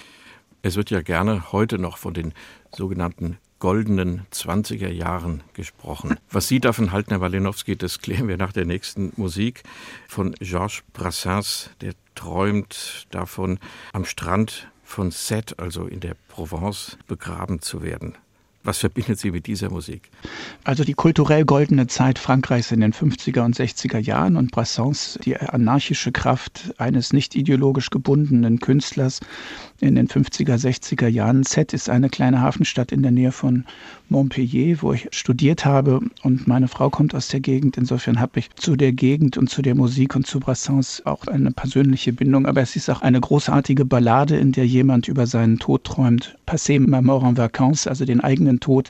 [0.61, 2.31] Es wird ja gerne heute noch von den
[2.71, 6.17] sogenannten goldenen 20er Jahren gesprochen.
[6.32, 9.63] Was Sie davon halten, Herr Walenowski, das klären wir nach der nächsten Musik
[10.10, 13.60] von Georges Brassens, der träumt davon,
[13.93, 18.17] am Strand von Sète, also in der Provence, begraben zu werden.
[18.63, 20.12] Was verbindet Sie mit dieser Musik?
[20.63, 25.36] Also die kulturell goldene Zeit Frankreichs in den 50er und 60er Jahren und Brassens, die
[25.36, 29.19] anarchische Kraft eines nicht ideologisch gebundenen Künstlers
[29.80, 31.43] in den 50er, 60er Jahren.
[31.43, 33.65] Z ist eine kleine Hafenstadt in der Nähe von
[34.10, 37.78] Montpellier, wo ich studiert habe und meine Frau kommt aus der Gegend.
[37.78, 41.52] Insofern habe ich zu der Gegend und zu der Musik und zu Brassens auch eine
[41.52, 42.45] persönliche Bindung.
[42.45, 46.38] Aber es ist auch eine großartige Ballade, in der jemand über seinen Tod träumt.
[46.45, 48.89] Passé ma mort en vacances, also den eigenen eigenen Tod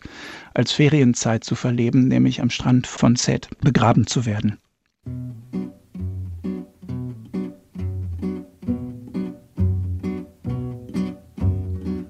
[0.54, 4.58] als Ferienzeit zu verleben, nämlich am Strand von Sète begraben zu werden.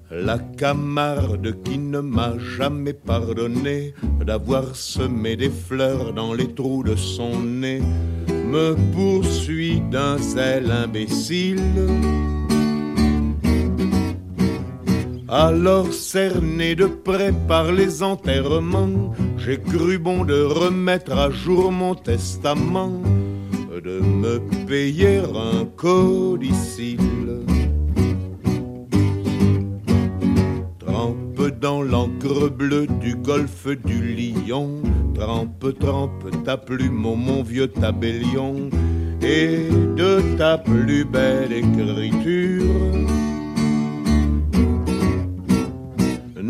[0.10, 3.94] La Camarde qui ne m'a jamais pardonné
[4.26, 7.82] d'avoir semé des fleurs dans les trous de son nez
[8.28, 11.60] me poursuit d'un zèle imbécile
[15.34, 21.96] Alors cerné de près par les enterrements, j'ai cru bon de remettre à jour mon
[21.96, 23.02] testament,
[23.82, 27.46] de me payer un codicile.
[30.80, 34.82] Trempe dans l'encre bleue du golfe du Lion,
[35.14, 38.70] trempe, trempe ta plume, mon vieux tabellion,
[39.22, 43.11] et de ta plus belle écriture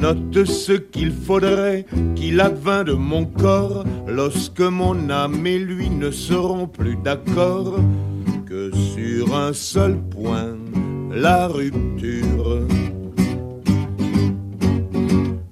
[0.02, 1.86] Note ce qu'il faudrait
[2.16, 7.76] qu'il advint de mon corps lorsque mon âme et lui ne seront plus d'accord
[8.48, 10.58] que sur un seul point,
[11.14, 12.62] la rupture.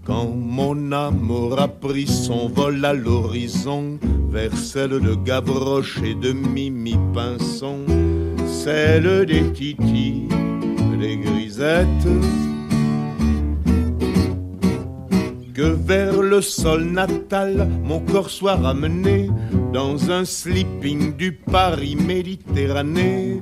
[0.04, 4.00] Quand mon âme aura pris son vol à l'horizon
[4.32, 7.86] vers celle de Gavroche et de Mimi Pinson,
[8.48, 10.28] celle des titis,
[11.00, 12.08] des grisettes,
[15.60, 19.30] que vers le sol natal mon corps soit ramené
[19.74, 23.42] dans un sleeping du Paris Méditerranée,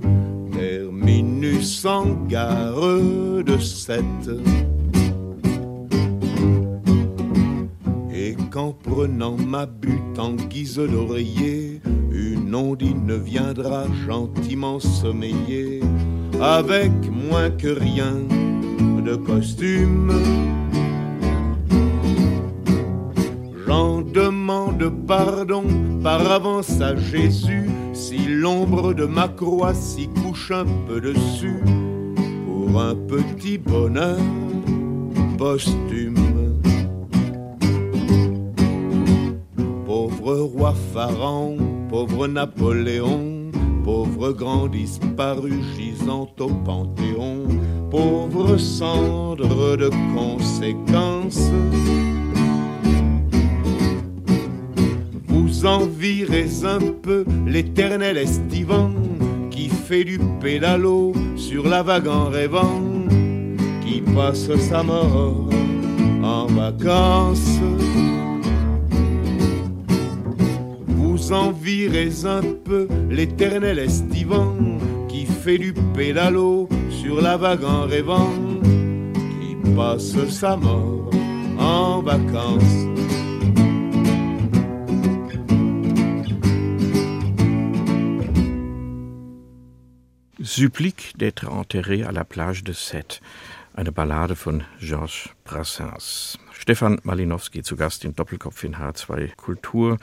[0.52, 2.82] terminus en gare
[3.46, 4.32] de Sète.
[8.12, 15.82] Et qu'en prenant ma butte en guise d'oreiller, une ondine viendra gentiment sommeiller
[16.42, 18.16] avec moins que rien
[19.06, 20.12] de costume
[24.78, 25.64] demande pardon
[26.04, 31.64] par avance à Jésus si l'ombre de ma croix s'y couche un peu dessus
[32.46, 34.18] pour un petit bonheur
[35.38, 36.16] posthume.
[39.86, 41.58] Pauvre roi Pharaon,
[41.90, 43.52] pauvre Napoléon,
[43.84, 47.44] pauvre grand disparu gisant au Panthéon,
[47.90, 51.52] pauvre cendre de conséquences
[55.58, 58.92] vous envirez un peu l'éternel estivant
[59.50, 62.80] qui fait du pédalo sur la vague en rêvant,
[63.84, 65.50] qui passe sa mort
[66.24, 67.60] en vacances.
[70.90, 74.54] Vous envirez un peu l'éternel estivant
[75.08, 78.30] qui fait du pédalo sur la vague en rêvant,
[79.42, 81.10] qui passe sa mort
[81.58, 82.88] en vacances.
[90.48, 93.20] Supplique d'être enterré à la plage de Sète,
[93.76, 96.40] eine Ballade von Georges Brassens.
[96.54, 99.98] Stefan Malinowski zu Gast im Doppelkopf in H2 Kultur.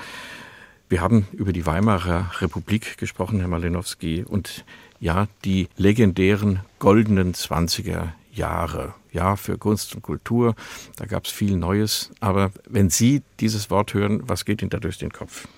[0.90, 4.66] Wir haben über die Weimarer Republik gesprochen, Herr Malinowski, und
[5.00, 8.94] ja, die legendären goldenen 20er Jahre.
[9.12, 10.54] Ja, für Kunst und Kultur,
[10.96, 12.11] da gab es viel Neues.
[12.20, 15.48] Aber wenn Sie dieses Wort hören, was geht Ihnen da durch den Kopf?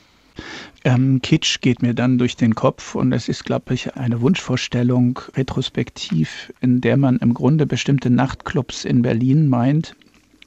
[0.85, 5.19] Ähm, Kitsch geht mir dann durch den Kopf und es ist, glaube ich, eine Wunschvorstellung
[5.37, 9.97] retrospektiv, in der man im Grunde bestimmte Nachtclubs in Berlin meint.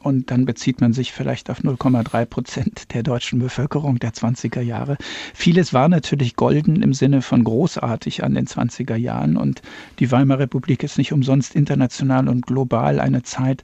[0.02, 4.98] Und dann bezieht man sich vielleicht auf 0,3 Prozent der deutschen Bevölkerung der 20er Jahre.
[5.34, 9.36] Vieles war natürlich golden im Sinne von großartig an den 20er Jahren.
[9.36, 9.62] Und
[10.00, 13.62] die Weimarer Republik ist nicht umsonst international und global eine Zeit,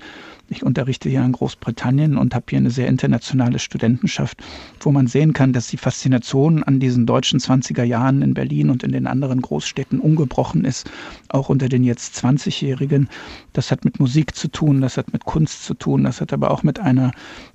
[0.49, 4.43] ich unterrichte hier in Großbritannien und habe hier eine sehr internationale Studentenschaft,
[4.79, 8.83] wo man sehen kann, dass die Faszination an diesen deutschen 20er Jahren in Berlin und
[8.83, 10.89] in den anderen Großstädten ungebrochen ist,
[11.29, 13.09] auch unter den jetzt 20-Jährigen.
[13.53, 16.51] Das hat mit Musik zu tun, das hat mit Kunst zu tun, das hat aber
[16.51, 17.11] auch mit einer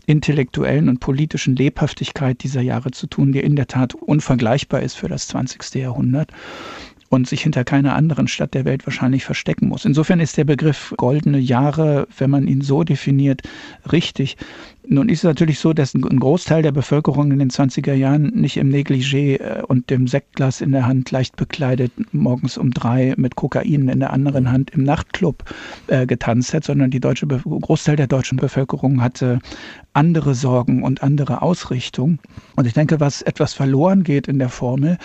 [0.06, 5.08] intellektuellen und politischen Lebhaftigkeit dieser Jahre zu tun, die in der Tat unvergleichbar ist für
[5.08, 5.74] das 20.
[5.74, 6.32] Jahrhundert
[7.10, 9.84] und sich hinter keiner anderen Stadt der Welt wahrscheinlich verstecken muss.
[9.84, 13.42] Insofern ist der Begriff goldene Jahre, wenn man ihn so definiert,
[13.90, 14.36] richtig.
[14.86, 18.56] Nun ist es natürlich so, dass ein Großteil der Bevölkerung in den 20er Jahren nicht
[18.56, 23.36] im Negligé äh, und dem Sektglas in der Hand leicht bekleidet morgens um drei mit
[23.36, 25.44] Kokain in der anderen Hand im Nachtclub
[25.88, 29.38] äh, getanzt hat, sondern die deutsche Großteil der deutschen Bevölkerung hatte
[29.92, 32.18] andere Sorgen und andere Ausrichtung.
[32.56, 34.96] Und ich denke, was etwas verloren geht in der Formel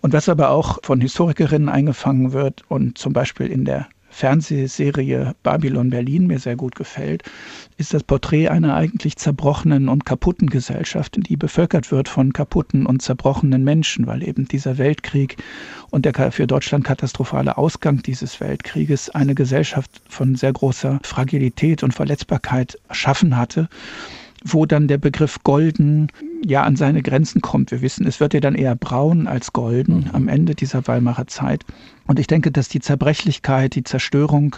[0.00, 5.90] und was aber auch von Historikerinnen eingefangen wird und zum Beispiel in der Fernsehserie Babylon
[5.90, 7.22] Berlin mir sehr gut gefällt,
[7.78, 13.00] ist das Porträt einer eigentlich zerbrochenen und kaputten Gesellschaft, die bevölkert wird von kaputten und
[13.00, 15.36] zerbrochenen Menschen, weil eben dieser Weltkrieg
[15.90, 21.94] und der für Deutschland katastrophale Ausgang dieses Weltkrieges eine Gesellschaft von sehr großer Fragilität und
[21.94, 23.68] Verletzbarkeit erschaffen hatte
[24.44, 26.08] wo dann der Begriff golden
[26.44, 27.70] ja an seine Grenzen kommt.
[27.70, 30.10] Wir wissen, es wird ja dann eher braun als golden mhm.
[30.12, 31.64] am Ende dieser Weimarer Zeit.
[32.10, 34.56] Und ich denke, dass die Zerbrechlichkeit, die Zerstörung,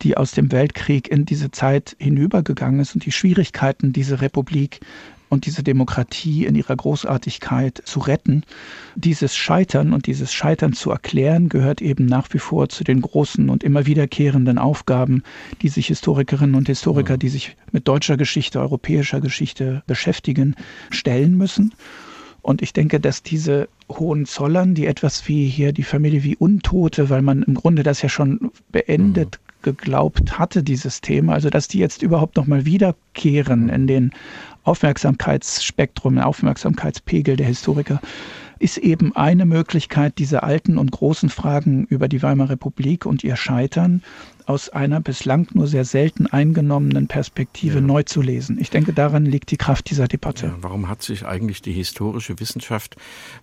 [0.00, 4.80] die aus dem Weltkrieg in diese Zeit hinübergegangen ist und die Schwierigkeiten, diese Republik
[5.28, 8.44] und diese Demokratie in ihrer Großartigkeit zu retten.
[8.94, 13.50] Dieses Scheitern und dieses Scheitern zu erklären, gehört eben nach wie vor zu den großen
[13.50, 15.24] und immer wiederkehrenden Aufgaben,
[15.60, 20.54] die sich Historikerinnen und Historiker, die sich mit deutscher Geschichte, europäischer Geschichte beschäftigen,
[20.88, 21.74] stellen müssen.
[22.44, 27.22] Und ich denke, dass diese Hohenzollern, die etwas wie hier die Familie wie Untote, weil
[27.22, 29.62] man im Grunde das ja schon beendet mhm.
[29.62, 34.10] geglaubt hatte, dieses Thema, also dass die jetzt überhaupt nochmal wiederkehren in den
[34.62, 37.98] Aufmerksamkeitsspektrum, Aufmerksamkeitspegel der Historiker,
[38.58, 43.36] ist eben eine Möglichkeit, diese alten und großen Fragen über die Weimarer Republik und ihr
[43.36, 44.02] Scheitern
[44.46, 47.80] aus einer bislang nur sehr selten eingenommenen Perspektive ja.
[47.80, 48.58] neu zu lesen.
[48.60, 50.46] Ich denke, daran liegt die Kraft dieser Debatte.
[50.46, 52.96] Ja, warum hat sich eigentlich die historische Wissenschaft,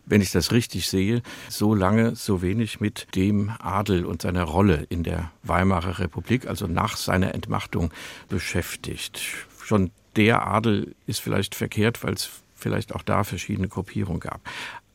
[0.06, 4.86] wenn ich das richtig sehe, so lange so wenig mit dem Adel und seiner Rolle
[4.90, 7.92] in der Weimarer Republik, also nach seiner Entmachtung,
[8.30, 9.22] beschäftigt?
[9.64, 14.42] Schon der Adel ist vielleicht verkehrt, weil es vielleicht auch da verschiedene Gruppierungen gab.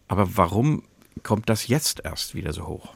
[0.09, 0.83] Aber warum
[1.23, 2.95] kommt das jetzt erst wieder so hoch?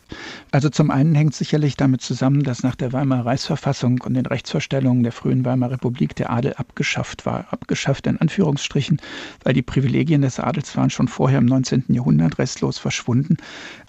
[0.51, 5.03] Also zum einen hängt sicherlich damit zusammen, dass nach der Weimarer Reichsverfassung und den Rechtsvorstellungen
[5.03, 7.47] der frühen Weimarer Republik der Adel abgeschafft war.
[7.51, 9.01] Abgeschafft in Anführungsstrichen,
[9.45, 11.85] weil die Privilegien des Adels waren schon vorher im 19.
[11.89, 13.37] Jahrhundert restlos verschwunden.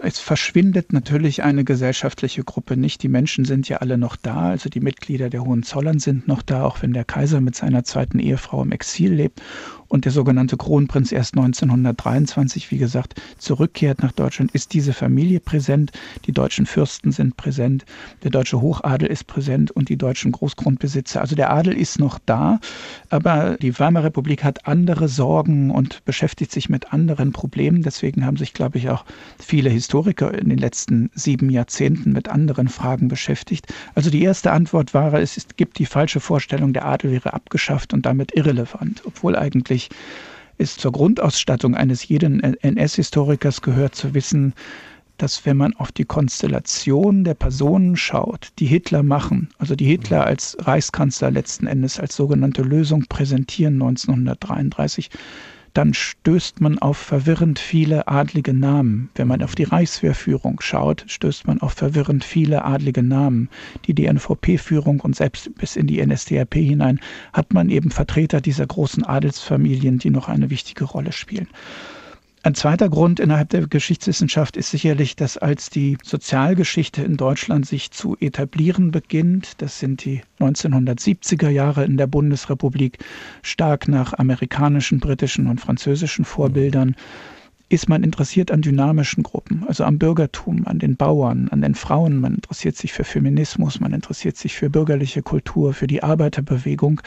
[0.04, 3.04] Es verschwindet natürlich eine gesellschaftliche Gruppe nicht.
[3.04, 6.64] Die Menschen sind ja alle noch da, also die Mitglieder der Hohenzollern sind noch da,
[6.64, 9.44] auch wenn der Kaiser mit seiner zweiten Ehefrau im Exil lebt
[9.92, 15.92] und der sogenannte Kronprinz erst 1923, wie gesagt, zurückkehrt nach Deutschland, ist diese Familie präsent,
[16.26, 17.86] die deutschen Fürsten sind präsent,
[18.24, 21.20] der deutsche Hochadel ist präsent und die deutschen Großgrundbesitzer.
[21.20, 22.60] Also der Adel ist noch da,
[23.10, 27.84] aber die Weimarer Republik hat andere Sorgen und beschäftigt sich mit anderen Problemen.
[27.84, 29.04] Deswegen haben sich, glaube ich, auch
[29.40, 33.74] viele Historiker in den letzten sieben Jahrzehnten mit anderen Fragen beschäftigt.
[33.94, 38.06] Also die erste Antwort war, es gibt die falsche Vorstellung, der Adel wäre abgeschafft und
[38.06, 39.90] damit irrelevant, obwohl eigentlich
[40.58, 44.54] ist zur Grundausstattung eines jeden NS-Historikers gehört zu wissen,
[45.18, 50.26] dass wenn man auf die Konstellation der Personen schaut, die Hitler machen, also die Hitler
[50.26, 55.12] als Reichskanzler letzten Endes als sogenannte Lösung präsentieren 1933,
[55.74, 59.10] dann stößt man auf verwirrend viele adlige Namen.
[59.16, 63.50] Wenn man auf die Reichswehrführung schaut, stößt man auf verwirrend viele adlige Namen.
[63.86, 67.00] Die DNVP-Führung und selbst bis in die NSDAP hinein
[67.34, 71.48] hat man eben Vertreter dieser großen Adelsfamilien, die noch eine wichtige Rolle spielen.
[72.44, 77.92] Ein zweiter Grund innerhalb der Geschichtswissenschaft ist sicherlich, dass als die Sozialgeschichte in Deutschland sich
[77.92, 82.98] zu etablieren beginnt, das sind die 1970er Jahre in der Bundesrepublik,
[83.44, 86.96] stark nach amerikanischen, britischen und französischen Vorbildern,
[87.70, 92.20] ist man interessiert an dynamischen Gruppen, also am Bürgertum, an den Bauern, an den Frauen.
[92.20, 97.02] Man interessiert sich für Feminismus, man interessiert sich für bürgerliche Kultur, für die Arbeiterbewegung.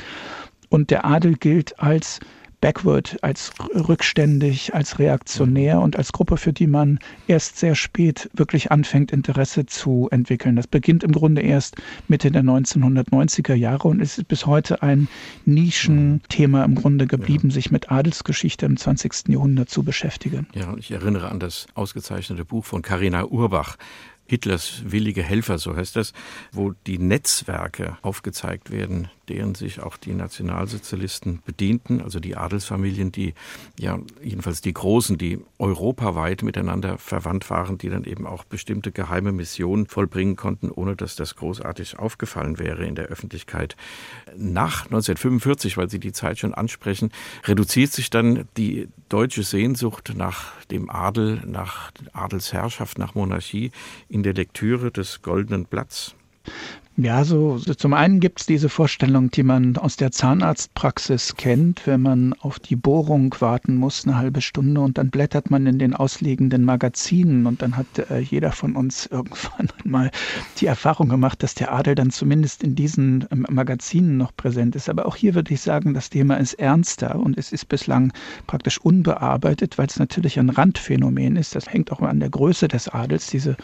[0.69, 2.21] Und der Adel gilt als
[2.65, 8.73] backward, als rückständig, als reaktionär und als Gruppe, für die man erst sehr spät wirklich
[8.73, 10.57] anfängt, Interesse zu entwickeln.
[10.57, 11.77] Das beginnt im Grunde erst
[12.09, 15.09] Mitte der 1990er Jahre und ist bis heute ein
[15.45, 19.29] Nischenthema im Grunde geblieben, sich mit Adelsgeschichte im 20.
[19.29, 20.47] Jahrhundert zu beschäftigen.
[20.55, 23.77] Ja, ich erinnere an das ausgezeichnete Buch von Carina Urbach,
[24.27, 26.15] Hitlers willige Helfer, so heißt das,
[26.51, 33.35] wo die Netzwerke aufgezeigt werden, deren sich auch die Nationalsozialisten bedienten, also die Adelsfamilien, die
[33.79, 39.33] ja jedenfalls die Großen, die europaweit miteinander verwandt waren, die dann eben auch bestimmte geheime
[39.33, 43.77] Missionen vollbringen konnten, ohne dass das großartig aufgefallen wäre in der Öffentlichkeit.
[44.37, 47.11] Nach 1945, weil Sie die Zeit schon ansprechen,
[47.45, 53.71] reduziert sich dann die deutsche Sehnsucht nach dem Adel, nach Adelsherrschaft, nach Monarchie
[54.09, 56.15] in der Lektüre des Goldenen Blatts.
[56.97, 61.89] Ja, so, so zum einen gibt es diese Vorstellung, die man aus der Zahnarztpraxis kennt,
[61.89, 65.81] wenn man auf die Bohrung warten muss, eine halbe Stunde und dann blättert man in
[65.81, 70.13] den ausliegenden Magazinen und dann hat äh, jeder von uns irgendwann mal
[70.59, 74.89] die Erfahrung gemacht, dass der Adel dann zumindest in diesen ähm, Magazinen noch präsent ist.
[74.89, 78.13] Aber auch hier würde ich sagen, das Thema ist ernster und es ist bislang
[78.47, 81.57] praktisch unbearbeitet, weil es natürlich ein Randphänomen ist.
[81.57, 83.27] Das hängt auch an der Größe des Adels.
[83.31, 83.57] Diese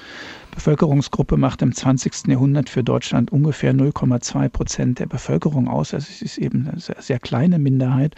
[0.53, 2.27] Bevölkerungsgruppe macht im 20.
[2.27, 5.93] Jahrhundert für Deutschland ungefähr 0,2 Prozent der Bevölkerung aus.
[5.93, 8.15] Also es ist eben eine sehr, sehr kleine Minderheit.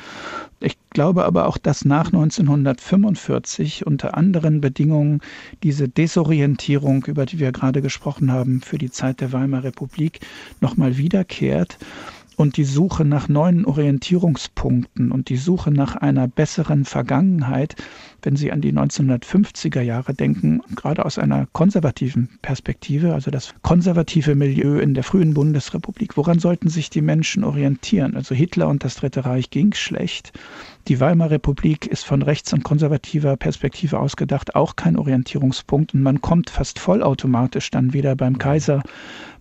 [0.61, 5.21] Ich glaube aber auch, dass nach 1945 unter anderen Bedingungen
[5.62, 10.21] diese Desorientierung, über die wir gerade gesprochen haben, für die Zeit der Weimarer Republik
[10.61, 11.79] nochmal wiederkehrt
[12.37, 17.77] und die Suche nach neuen Orientierungspunkten und die Suche nach einer besseren Vergangenheit,
[18.23, 24.35] wenn Sie an die 1950er Jahre denken, gerade aus einer konservativen Perspektive, also das konservative
[24.35, 28.15] Milieu in der frühen Bundesrepublik, woran sollten sich die Menschen orientieren?
[28.17, 30.33] Also Hitler und das Dritte Reich ging schlecht.
[30.88, 36.21] Die Weimarer Republik ist von rechts- und konservativer Perspektive ausgedacht auch kein Orientierungspunkt und man
[36.21, 38.83] kommt fast vollautomatisch dann wieder beim Kaiser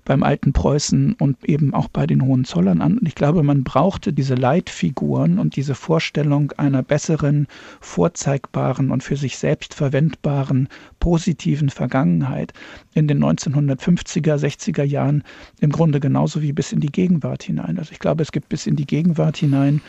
[0.05, 2.97] beim alten Preußen und eben auch bei den Hohenzollern an.
[2.97, 7.47] Und ich glaube, man brauchte diese Leitfiguren und diese Vorstellung einer besseren,
[7.79, 10.67] vorzeigbaren und für sich selbst verwendbaren,
[10.99, 12.53] positiven Vergangenheit
[12.93, 15.23] in den 1950er, 60er Jahren
[15.59, 17.77] im Grunde genauso wie bis in die Gegenwart hinein.
[17.77, 19.81] Also ich glaube, es gibt bis in die Gegenwart hinein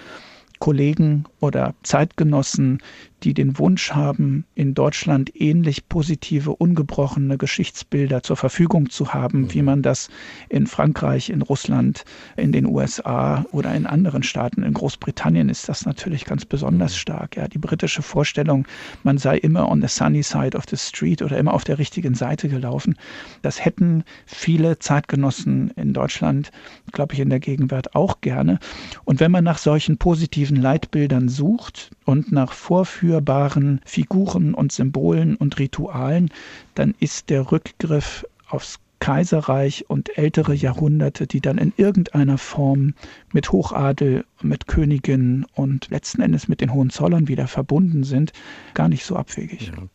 [0.58, 2.78] Kollegen oder Zeitgenossen,
[3.22, 9.62] die den Wunsch haben, in Deutschland ähnlich positive, ungebrochene Geschichtsbilder zur Verfügung zu haben, wie
[9.62, 10.08] man das
[10.48, 12.04] in Frankreich, in Russland,
[12.36, 17.36] in den USA oder in anderen Staaten, in Großbritannien ist das natürlich ganz besonders stark.
[17.36, 18.66] Ja, die britische Vorstellung,
[19.02, 22.14] man sei immer on the sunny side of the street oder immer auf der richtigen
[22.14, 22.96] Seite gelaufen,
[23.42, 26.50] das hätten viele Zeitgenossen in Deutschland,
[26.92, 28.58] glaube ich, in der Gegenwart auch gerne.
[29.04, 35.36] Und wenn man nach solchen positiven Leitbildern sucht und nach Vorführungen, spürbaren Figuren und Symbolen
[35.36, 36.30] und Ritualen,
[36.74, 42.94] dann ist der Rückgriff aufs Kaiserreich und ältere Jahrhunderte, die dann in irgendeiner Form
[43.32, 48.32] mit Hochadel, mit Königinnen und letzten Endes mit den Hohenzollern wieder verbunden sind,
[48.72, 49.72] gar nicht so abwegig.
[49.76, 49.88] Ja.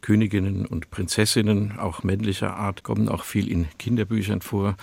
[0.00, 4.76] Königinnen und Prinzessinnen, auch männlicher Art, kommen auch viel in Kinderbüchern vor.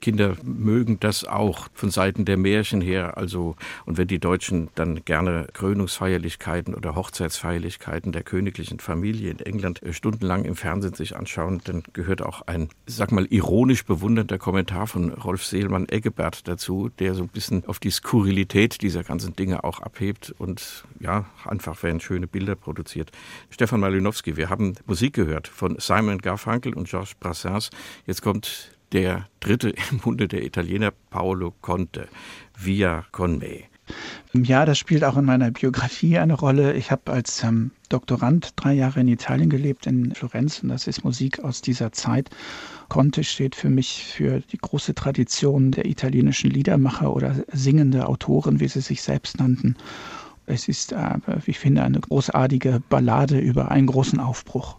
[0.00, 3.16] Kinder mögen das auch von Seiten der Märchen her.
[3.16, 9.82] Also, und wenn die Deutschen dann gerne Krönungsfeierlichkeiten oder Hochzeitsfeierlichkeiten der königlichen Familie in England
[9.82, 14.86] äh, stundenlang im Fernsehen sich anschauen, dann gehört auch ein, sag mal, ironisch bewundernder Kommentar
[14.86, 19.64] von Rolf Seelmann Eggebert dazu, der so ein bisschen auf die Skurrilität dieser ganzen Dinge
[19.64, 23.10] auch abhebt und ja, einfach werden schöne Bilder produziert.
[23.50, 27.70] Stefan Malinowski, wir haben Musik gehört von Simon Garfunkel und Georges Brassens.
[28.06, 32.08] Jetzt kommt der dritte im Munde der Italiener Paolo Conte,
[32.56, 33.64] Via con me.
[34.34, 36.74] Ja, das spielt auch in meiner Biografie eine Rolle.
[36.74, 41.04] Ich habe als ähm, Doktorand drei Jahre in Italien gelebt, in Florenz, und das ist
[41.04, 42.28] Musik aus dieser Zeit.
[42.90, 48.68] Conte steht für mich für die große Tradition der italienischen Liedermacher oder singende Autoren, wie
[48.68, 49.76] sie sich selbst nannten.
[50.44, 54.78] Es ist, äh, wie ich finde, eine großartige Ballade über einen großen Aufbruch.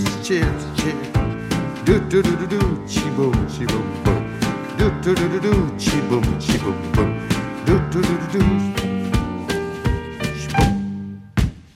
[0.31, 1.09] chips, chips.
[1.83, 4.23] Do do do do do, chi boom, chi boom boom.
[4.77, 7.11] Do do do do do, chi boom, chi boom boom.
[7.65, 8.45] Do do do do do.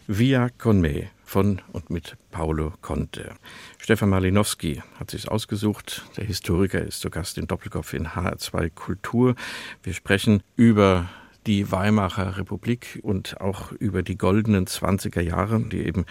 [0.08, 3.36] Via con me von und mit Paolo Conte.
[3.78, 6.04] Stefan Malinowski hat sich ausgesucht.
[6.16, 9.36] Der Historiker ist zu Gast in Doppelkopf in HR2 Kultur.
[9.84, 11.10] Wir sprechen über
[11.46, 16.06] die Weimarer Republik und auch über die goldenen 20er Jahre, die eben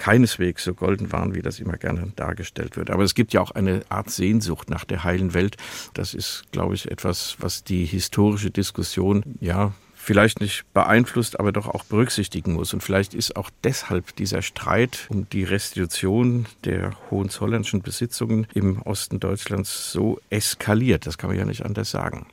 [0.00, 2.90] keineswegs so golden waren, wie das immer gerne dargestellt wird.
[2.90, 5.58] Aber es gibt ja auch eine Art Sehnsucht nach der heilen Welt.
[5.92, 11.68] Das ist, glaube ich, etwas, was die historische Diskussion, ja, vielleicht nicht beeinflusst, aber doch
[11.68, 12.72] auch berücksichtigen muss.
[12.72, 19.20] Und vielleicht ist auch deshalb dieser Streit um die Restitution der hohenzollernschen Besitzungen im Osten
[19.20, 21.06] Deutschlands so eskaliert.
[21.06, 22.26] Das kann man ja nicht anders sagen.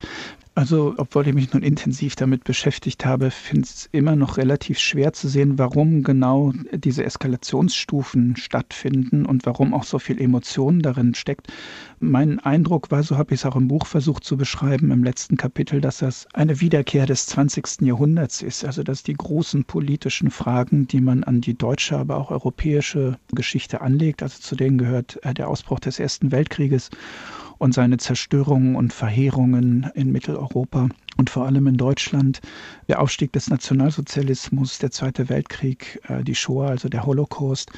[0.57, 4.79] Also, obwohl ich mich nun intensiv damit beschäftigt habe, finde ich es immer noch relativ
[4.79, 11.13] schwer zu sehen, warum genau diese Eskalationsstufen stattfinden und warum auch so viel Emotion darin
[11.13, 11.45] steckt.
[11.99, 15.37] Mein Eindruck war, so habe ich es auch im Buch versucht zu beschreiben, im letzten
[15.37, 17.81] Kapitel, dass das eine Wiederkehr des 20.
[17.81, 18.65] Jahrhunderts ist.
[18.65, 23.81] Also, dass die großen politischen Fragen, die man an die deutsche, aber auch europäische Geschichte
[23.81, 26.89] anlegt, also zu denen gehört äh, der Ausbruch des Ersten Weltkrieges
[27.57, 32.41] und seine Zerstörungen und Verheerungen in Mitteleuropa und vor allem in Deutschland,
[32.87, 37.71] der Aufstieg des Nationalsozialismus, der Zweite Weltkrieg, äh, die Shoah, also der Holocaust,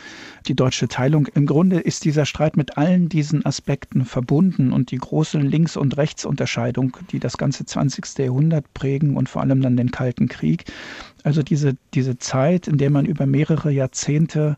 [0.47, 1.27] die deutsche Teilung.
[1.27, 5.95] Im Grunde ist dieser Streit mit allen diesen Aspekten verbunden und die große Links- und
[5.97, 8.19] Rechtsunterscheidung, die das ganze 20.
[8.19, 10.65] Jahrhundert prägen und vor allem dann den Kalten Krieg.
[11.23, 14.55] Also diese, diese Zeit, in der man über mehrere Jahrzehnte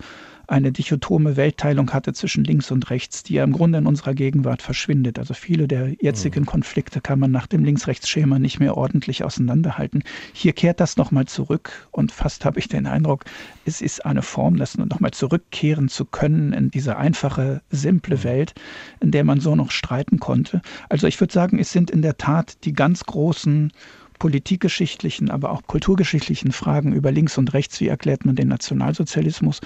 [0.52, 4.62] eine dichotome Weltteilung hatte zwischen links und rechts, die ja im Grunde in unserer Gegenwart
[4.62, 5.18] verschwindet.
[5.18, 6.46] Also viele der jetzigen mhm.
[6.46, 10.04] Konflikte kann man nach dem Links-Rechts-Schema nicht mehr ordentlich auseinanderhalten.
[10.34, 13.24] Hier kehrt das nochmal zurück und fast habe ich den Eindruck,
[13.64, 18.24] es ist eine Form, das nochmal zurückkehren zu können in diese einfache, simple mhm.
[18.26, 18.54] Welt,
[19.00, 20.62] in der man so noch streiten konnte.
[20.90, 23.72] Also ich würde sagen, es sind in der Tat die ganz großen
[24.20, 29.62] politikgeschichtlichen, aber auch kulturgeschichtlichen Fragen über links und rechts, wie erklärt man den Nationalsozialismus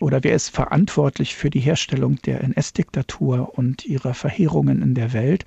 [0.00, 5.44] oder wer ist verantwortlich für die Herstellung der NS-Diktatur und ihrer Verheerungen in der Welt?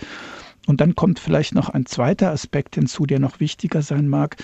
[0.66, 4.38] Und dann kommt vielleicht noch ein zweiter Aspekt hinzu, der noch wichtiger sein mag.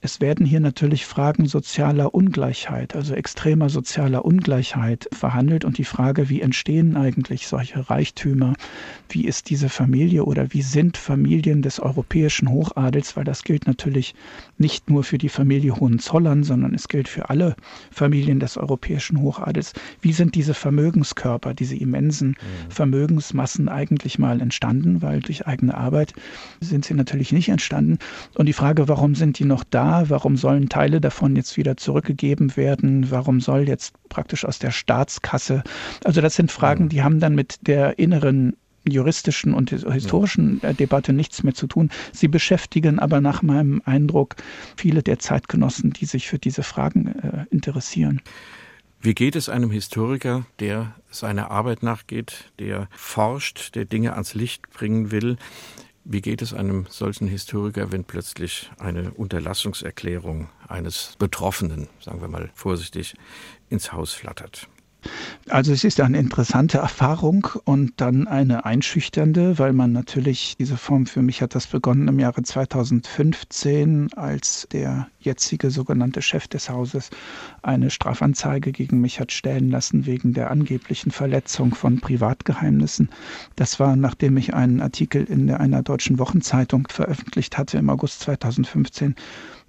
[0.00, 6.28] Es werden hier natürlich Fragen sozialer Ungleichheit, also extremer sozialer Ungleichheit verhandelt und die Frage,
[6.28, 8.54] wie entstehen eigentlich solche Reichtümer,
[9.08, 14.14] wie ist diese Familie oder wie sind Familien des europäischen Hochadels, weil das gilt natürlich
[14.56, 17.56] nicht nur für die Familie Hohenzollern, sondern es gilt für alle
[17.90, 19.72] Familien des europäischen Hochadels.
[20.00, 22.70] Wie sind diese Vermögenskörper, diese immensen mhm.
[22.70, 26.12] Vermögensmassen eigentlich mal entstanden, weil durch eigene Arbeit
[26.60, 27.98] sind sie natürlich nicht entstanden.
[28.36, 29.87] Und die Frage, warum sind die noch da?
[30.08, 33.10] Warum sollen Teile davon jetzt wieder zurückgegeben werden?
[33.10, 35.62] Warum soll jetzt praktisch aus der Staatskasse?
[36.04, 38.56] Also das sind Fragen, die haben dann mit der inneren
[38.88, 41.90] juristischen und historischen äh, Debatte nichts mehr zu tun.
[42.12, 44.36] Sie beschäftigen aber nach meinem Eindruck
[44.76, 48.22] viele der Zeitgenossen, die sich für diese Fragen äh, interessieren.
[49.00, 54.70] Wie geht es einem Historiker, der seiner Arbeit nachgeht, der forscht, der Dinge ans Licht
[54.70, 55.36] bringen will?
[56.10, 62.48] Wie geht es einem solchen Historiker, wenn plötzlich eine Unterlassungserklärung eines Betroffenen, sagen wir mal
[62.54, 63.14] vorsichtig,
[63.68, 64.68] ins Haus flattert?
[65.48, 71.06] Also es ist eine interessante Erfahrung und dann eine einschüchternde, weil man natürlich diese Form,
[71.06, 77.10] für mich hat das begonnen im Jahre 2015, als der jetzige sogenannte Chef des Hauses
[77.62, 83.08] eine Strafanzeige gegen mich hat stellen lassen wegen der angeblichen Verletzung von Privatgeheimnissen.
[83.56, 89.14] Das war, nachdem ich einen Artikel in einer deutschen Wochenzeitung veröffentlicht hatte im August 2015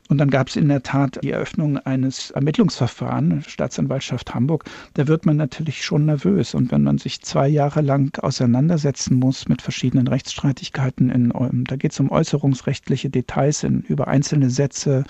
[0.09, 4.63] und dann gab es in der Tat die Eröffnung eines Ermittlungsverfahrens, Staatsanwaltschaft Hamburg.
[4.95, 6.55] Da wird man natürlich schon nervös.
[6.55, 11.91] Und wenn man sich zwei Jahre lang auseinandersetzen muss mit verschiedenen Rechtsstreitigkeiten, in, da geht
[11.91, 15.03] es um äußerungsrechtliche Details in, über einzelne Sätze,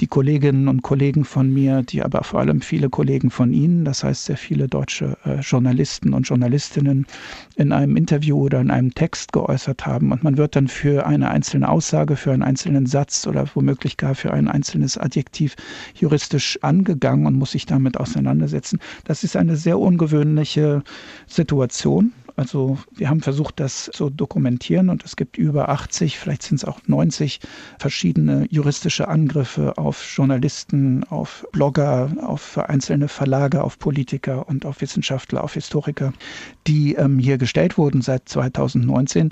[0.00, 4.04] die Kolleginnen und Kollegen von mir, die aber vor allem viele Kollegen von Ihnen, das
[4.04, 7.06] heißt sehr viele deutsche äh, Journalisten und Journalistinnen
[7.56, 10.12] in einem Interview oder in einem Text geäußert haben.
[10.12, 14.14] Und man wird dann für eine einzelne Aussage, für einen einzelnen Satz oder womöglich gar
[14.14, 15.54] für ein einzelnes Adjektiv
[15.94, 18.80] juristisch angegangen und muss sich damit auseinandersetzen.
[19.04, 20.82] Das ist eine sehr ungewöhnliche
[21.26, 26.56] Situation Also wir haben versucht, das zu dokumentieren und es gibt über 80, vielleicht sind
[26.56, 27.38] es auch 90
[27.78, 35.44] verschiedene juristische Angriffe auf Journalisten, auf Blogger, auf einzelne Verlage, auf Politiker und auf Wissenschaftler,
[35.44, 36.12] auf Historiker,
[36.66, 39.30] die ähm, hier gestellt wurden seit 2019.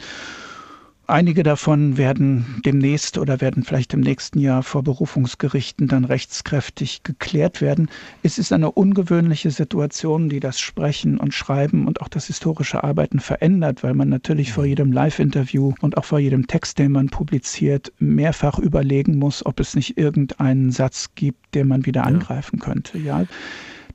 [1.09, 7.61] Einige davon werden demnächst oder werden vielleicht im nächsten Jahr vor Berufungsgerichten dann rechtskräftig geklärt
[7.61, 7.90] werden.
[8.22, 13.18] Es ist eine ungewöhnliche Situation, die das Sprechen und Schreiben und auch das historische Arbeiten
[13.18, 17.92] verändert, weil man natürlich vor jedem Live-Interview und auch vor jedem Text, den man publiziert,
[17.98, 22.98] mehrfach überlegen muss, ob es nicht irgendeinen Satz gibt, den man wieder angreifen könnte.
[22.98, 23.24] Ja.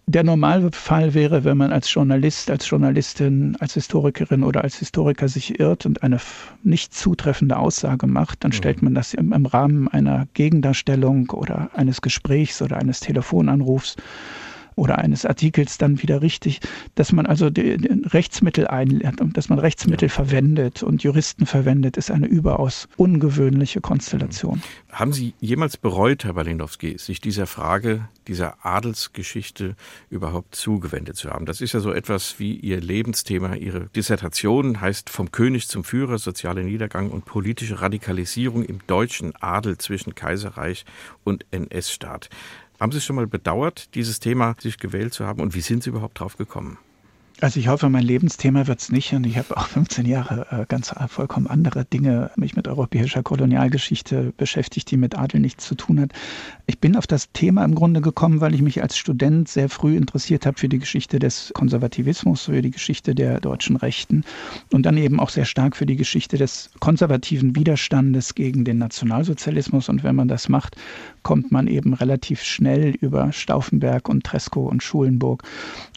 [0.09, 5.59] Der Normalfall wäre, wenn man als Journalist, als Journalistin, als Historikerin oder als Historiker sich
[5.59, 6.17] irrt und eine
[6.63, 12.01] nicht zutreffende Aussage macht, dann stellt man das im, im Rahmen einer Gegendarstellung oder eines
[12.01, 13.97] Gesprächs oder eines Telefonanrufs
[14.77, 16.61] oder eines Artikels dann wieder richtig,
[16.95, 20.13] dass man also die, die Rechtsmittel einlernt und dass man Rechtsmittel ja.
[20.13, 24.61] verwendet und Juristen verwendet, ist eine überaus ungewöhnliche Konstellation.
[24.91, 29.75] Haben Sie jemals bereut, Herr Balinowski, sich dieser Frage, dieser Adelsgeschichte
[30.09, 31.45] überhaupt zugewendet zu haben?
[31.45, 33.55] Das ist ja so etwas wie Ihr Lebensthema.
[33.55, 39.77] Ihre Dissertation heißt Vom König zum Führer, soziale Niedergang und politische Radikalisierung im deutschen Adel
[39.79, 40.85] zwischen Kaiserreich
[41.23, 42.29] und NS-Staat.
[42.79, 45.89] Haben Sie schon mal bedauert, dieses Thema sich gewählt zu haben und wie sind Sie
[45.89, 46.77] überhaupt drauf gekommen?
[47.39, 50.65] Also ich hoffe, mein Lebensthema wird es nicht und ich habe auch 15 Jahre äh,
[50.67, 55.99] ganz vollkommen andere Dinge mich mit europäischer Kolonialgeschichte beschäftigt, die mit Adel nichts zu tun
[56.01, 56.13] hat.
[56.65, 59.95] Ich bin auf das Thema im Grunde gekommen, weil ich mich als Student sehr früh
[59.95, 64.23] interessiert habe für die Geschichte des Konservativismus, für die Geschichte der deutschen Rechten
[64.71, 69.89] und dann eben auch sehr stark für die Geschichte des konservativen Widerstandes gegen den Nationalsozialismus.
[69.89, 70.75] Und wenn man das macht,
[71.21, 75.43] kommt man eben relativ schnell über Stauffenberg und Tresco und Schulenburg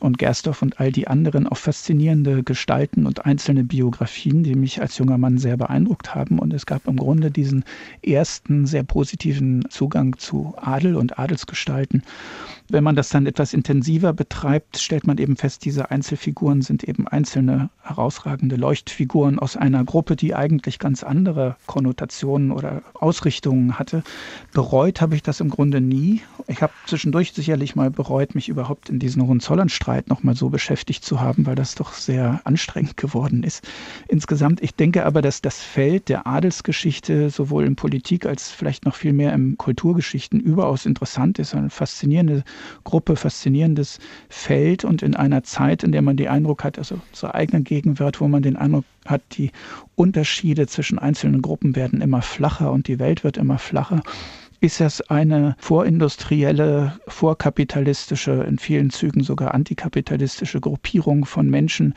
[0.00, 4.98] und Gersdorf und all die anderen auch faszinierende Gestalten und einzelne Biografien, die mich als
[4.98, 6.38] junger Mann sehr beeindruckt haben.
[6.38, 7.64] Und es gab im Grunde diesen
[8.02, 12.02] ersten sehr positiven Zugang zu Adel und Adelsgestalten.
[12.68, 17.08] Wenn man das dann etwas intensiver betreibt, stellt man eben fest, diese Einzelfiguren sind eben
[17.08, 24.04] einzelne herausragende Leuchtfiguren aus einer Gruppe, die eigentlich ganz andere Konnotationen oder Ausrichtungen hatte.
[24.52, 26.22] Bereut habe ich das im Grunde nie.
[26.46, 31.19] Ich habe zwischendurch sicherlich mal bereut, mich überhaupt in diesen Hohenzollern-Streit nochmal so beschäftigt zu
[31.20, 33.66] haben, weil das doch sehr anstrengend geworden ist.
[34.08, 38.94] Insgesamt, ich denke aber, dass das Feld der Adelsgeschichte sowohl in Politik als vielleicht noch
[38.94, 41.54] viel mehr in Kulturgeschichten überaus interessant ist.
[41.54, 42.44] Eine faszinierende
[42.84, 43.98] Gruppe faszinierendes
[44.28, 48.20] Feld und in einer Zeit, in der man den Eindruck hat, also zur eigenen Gegenwart,
[48.20, 49.50] wo man den Eindruck hat, die
[49.94, 54.02] Unterschiede zwischen einzelnen Gruppen werden immer flacher und die Welt wird immer flacher
[54.60, 61.94] ist es eine vorindustrielle, vorkapitalistische, in vielen Zügen sogar antikapitalistische Gruppierung von Menschen,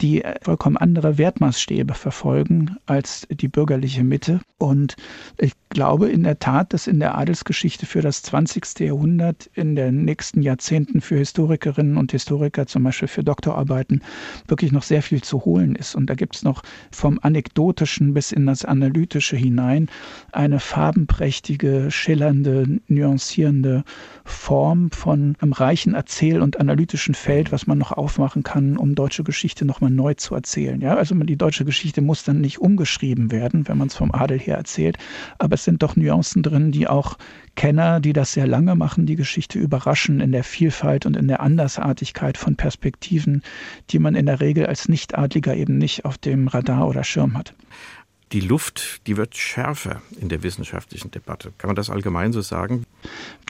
[0.00, 4.40] die vollkommen andere Wertmaßstäbe verfolgen als die bürgerliche Mitte.
[4.58, 4.96] Und
[5.38, 8.80] ich glaube in der Tat, dass in der Adelsgeschichte für das 20.
[8.80, 14.02] Jahrhundert in den nächsten Jahrzehnten für Historikerinnen und Historiker, zum Beispiel für Doktorarbeiten,
[14.48, 15.94] wirklich noch sehr viel zu holen ist.
[15.94, 19.88] Und da gibt es noch vom Anekdotischen bis in das Analytische hinein
[20.32, 23.84] eine farbenprächtige, schillernde, nuancierende
[24.24, 29.24] Form von einem reichen Erzähl- und analytischen Feld, was man noch aufmachen kann, um deutsche
[29.24, 30.80] Geschichte nochmal neu zu erzählen.
[30.80, 34.38] Ja, also die deutsche Geschichte muss dann nicht umgeschrieben werden, wenn man es vom Adel
[34.38, 34.98] her erzählt,
[35.38, 37.18] aber es sind doch Nuancen drin, die auch
[37.54, 41.40] Kenner, die das sehr lange machen, die Geschichte überraschen in der Vielfalt und in der
[41.40, 43.42] Andersartigkeit von Perspektiven,
[43.90, 47.54] die man in der Regel als Nichtadliger eben nicht auf dem Radar oder Schirm hat
[48.32, 51.52] die Luft, die wird schärfer in der wissenschaftlichen Debatte.
[51.58, 52.84] Kann man das allgemein so sagen?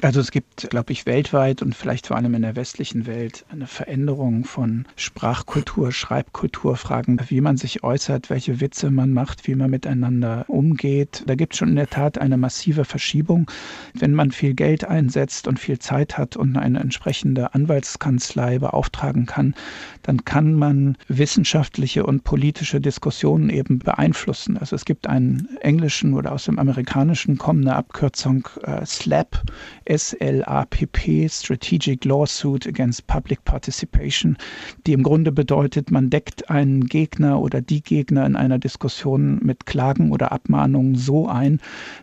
[0.02, 3.66] Also es gibt, glaube ich, weltweit und vielleicht vor allem in der westlichen Welt eine
[3.66, 9.70] Veränderung von Sprachkultur, Schreibkultur, Fragen, wie man sich äußert, welche Witze man macht, wie man
[9.70, 11.22] miteinander umgeht.
[11.26, 13.50] Da gibt es schon in der Tat eine massive Verschiebung.
[13.94, 19.54] Wenn man viel Geld einsetzt und viel Zeit hat und eine entsprechende Anwaltskanzlei beauftragen kann,
[20.02, 24.58] dann kann man wissenschaftliche und politische Diskussionen eben beeinflussen.
[24.66, 29.40] Also es gibt einen englischen oder aus dem amerikanischen kommende Abkürzung äh, SLAP,
[29.84, 34.36] S-L-A-P-P, Strategic Lawsuit Against Public Participation,
[34.84, 39.66] die im Grunde bedeutet, man deckt einen Gegner oder die Gegner in einer Diskussion mit
[39.66, 41.60] Klagen oder Abmahnungen so ein,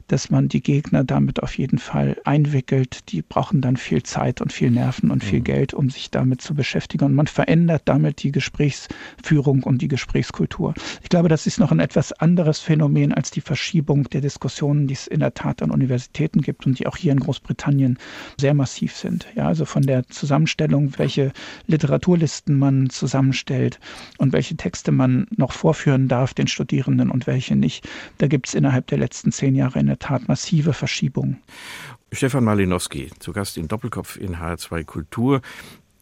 [0.07, 3.11] dass man die Gegner damit auf jeden Fall einwickelt.
[3.11, 5.43] Die brauchen dann viel Zeit und viel Nerven und viel mhm.
[5.43, 7.03] Geld, um sich damit zu beschäftigen.
[7.03, 10.74] Und man verändert damit die Gesprächsführung und die Gesprächskultur.
[11.01, 14.86] Ich glaube, das ist noch ein etwas anderes anderes Phänomen als die Verschiebung der Diskussionen,
[14.86, 17.97] die es in der Tat an Universitäten gibt und die auch hier in Großbritannien
[18.39, 19.26] sehr massiv sind.
[19.36, 21.32] Ja, also von der Zusammenstellung, welche
[21.66, 23.80] Literaturlisten man zusammenstellt
[24.20, 27.88] und welche Texte man noch vorführen darf den Studierenden und welche nicht.
[28.20, 31.41] Da gibt es innerhalb der letzten zehn Jahre in der Tat massive Verschiebungen.
[32.12, 35.41] Stefan Malinowski, zu Gast in Doppelkopf in HR2 Kultur.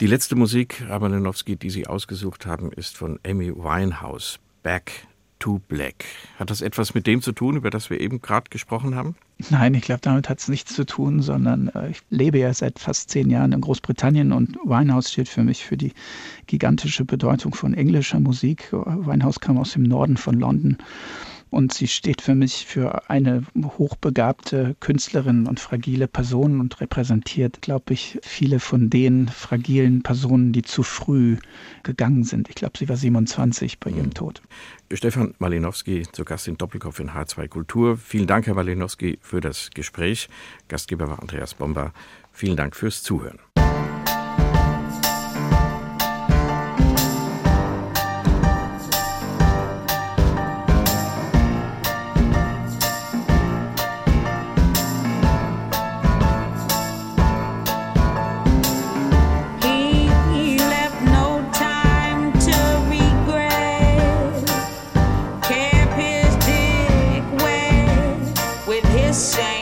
[0.02, 5.08] Die letzte Musik, Herr Malinowski, die Sie ausgesucht haben, ist von Amy Winehouse, Back
[5.42, 6.06] to Black.
[6.40, 9.16] Hat das etwas mit dem zu tun, über das wir eben gerade gesprochen haben?
[9.50, 12.80] Nein, ich glaube, damit hat es nichts zu tun, sondern äh, ich lebe ja seit
[12.80, 15.94] fast zehn Jahren in Großbritannien und Winehouse steht für mich für die
[16.48, 18.72] gigantische Bedeutung von englischer Musik.
[18.72, 20.78] Winehouse kam aus dem Norden von London
[21.52, 23.44] und sie steht für mich für eine
[23.78, 30.62] hochbegabte Künstlerin und fragile Person und repräsentiert, glaube ich, viele von den fragilen Personen, die
[30.62, 31.38] zu früh
[31.84, 32.48] gegangen sind.
[32.48, 34.14] Ich glaube, sie war 27 bei ihrem mhm.
[34.14, 34.42] Tod.
[34.94, 37.98] Stefan Malinowski zu Gast in Doppelkopf in H2 Kultur.
[37.98, 40.30] Vielen Dank, Herr Malinowski, für das Gespräch.
[40.68, 41.94] Gastgeber war Andreas Bomber.
[42.32, 43.40] Vielen Dank fürs Zuhören.
[69.22, 69.61] same.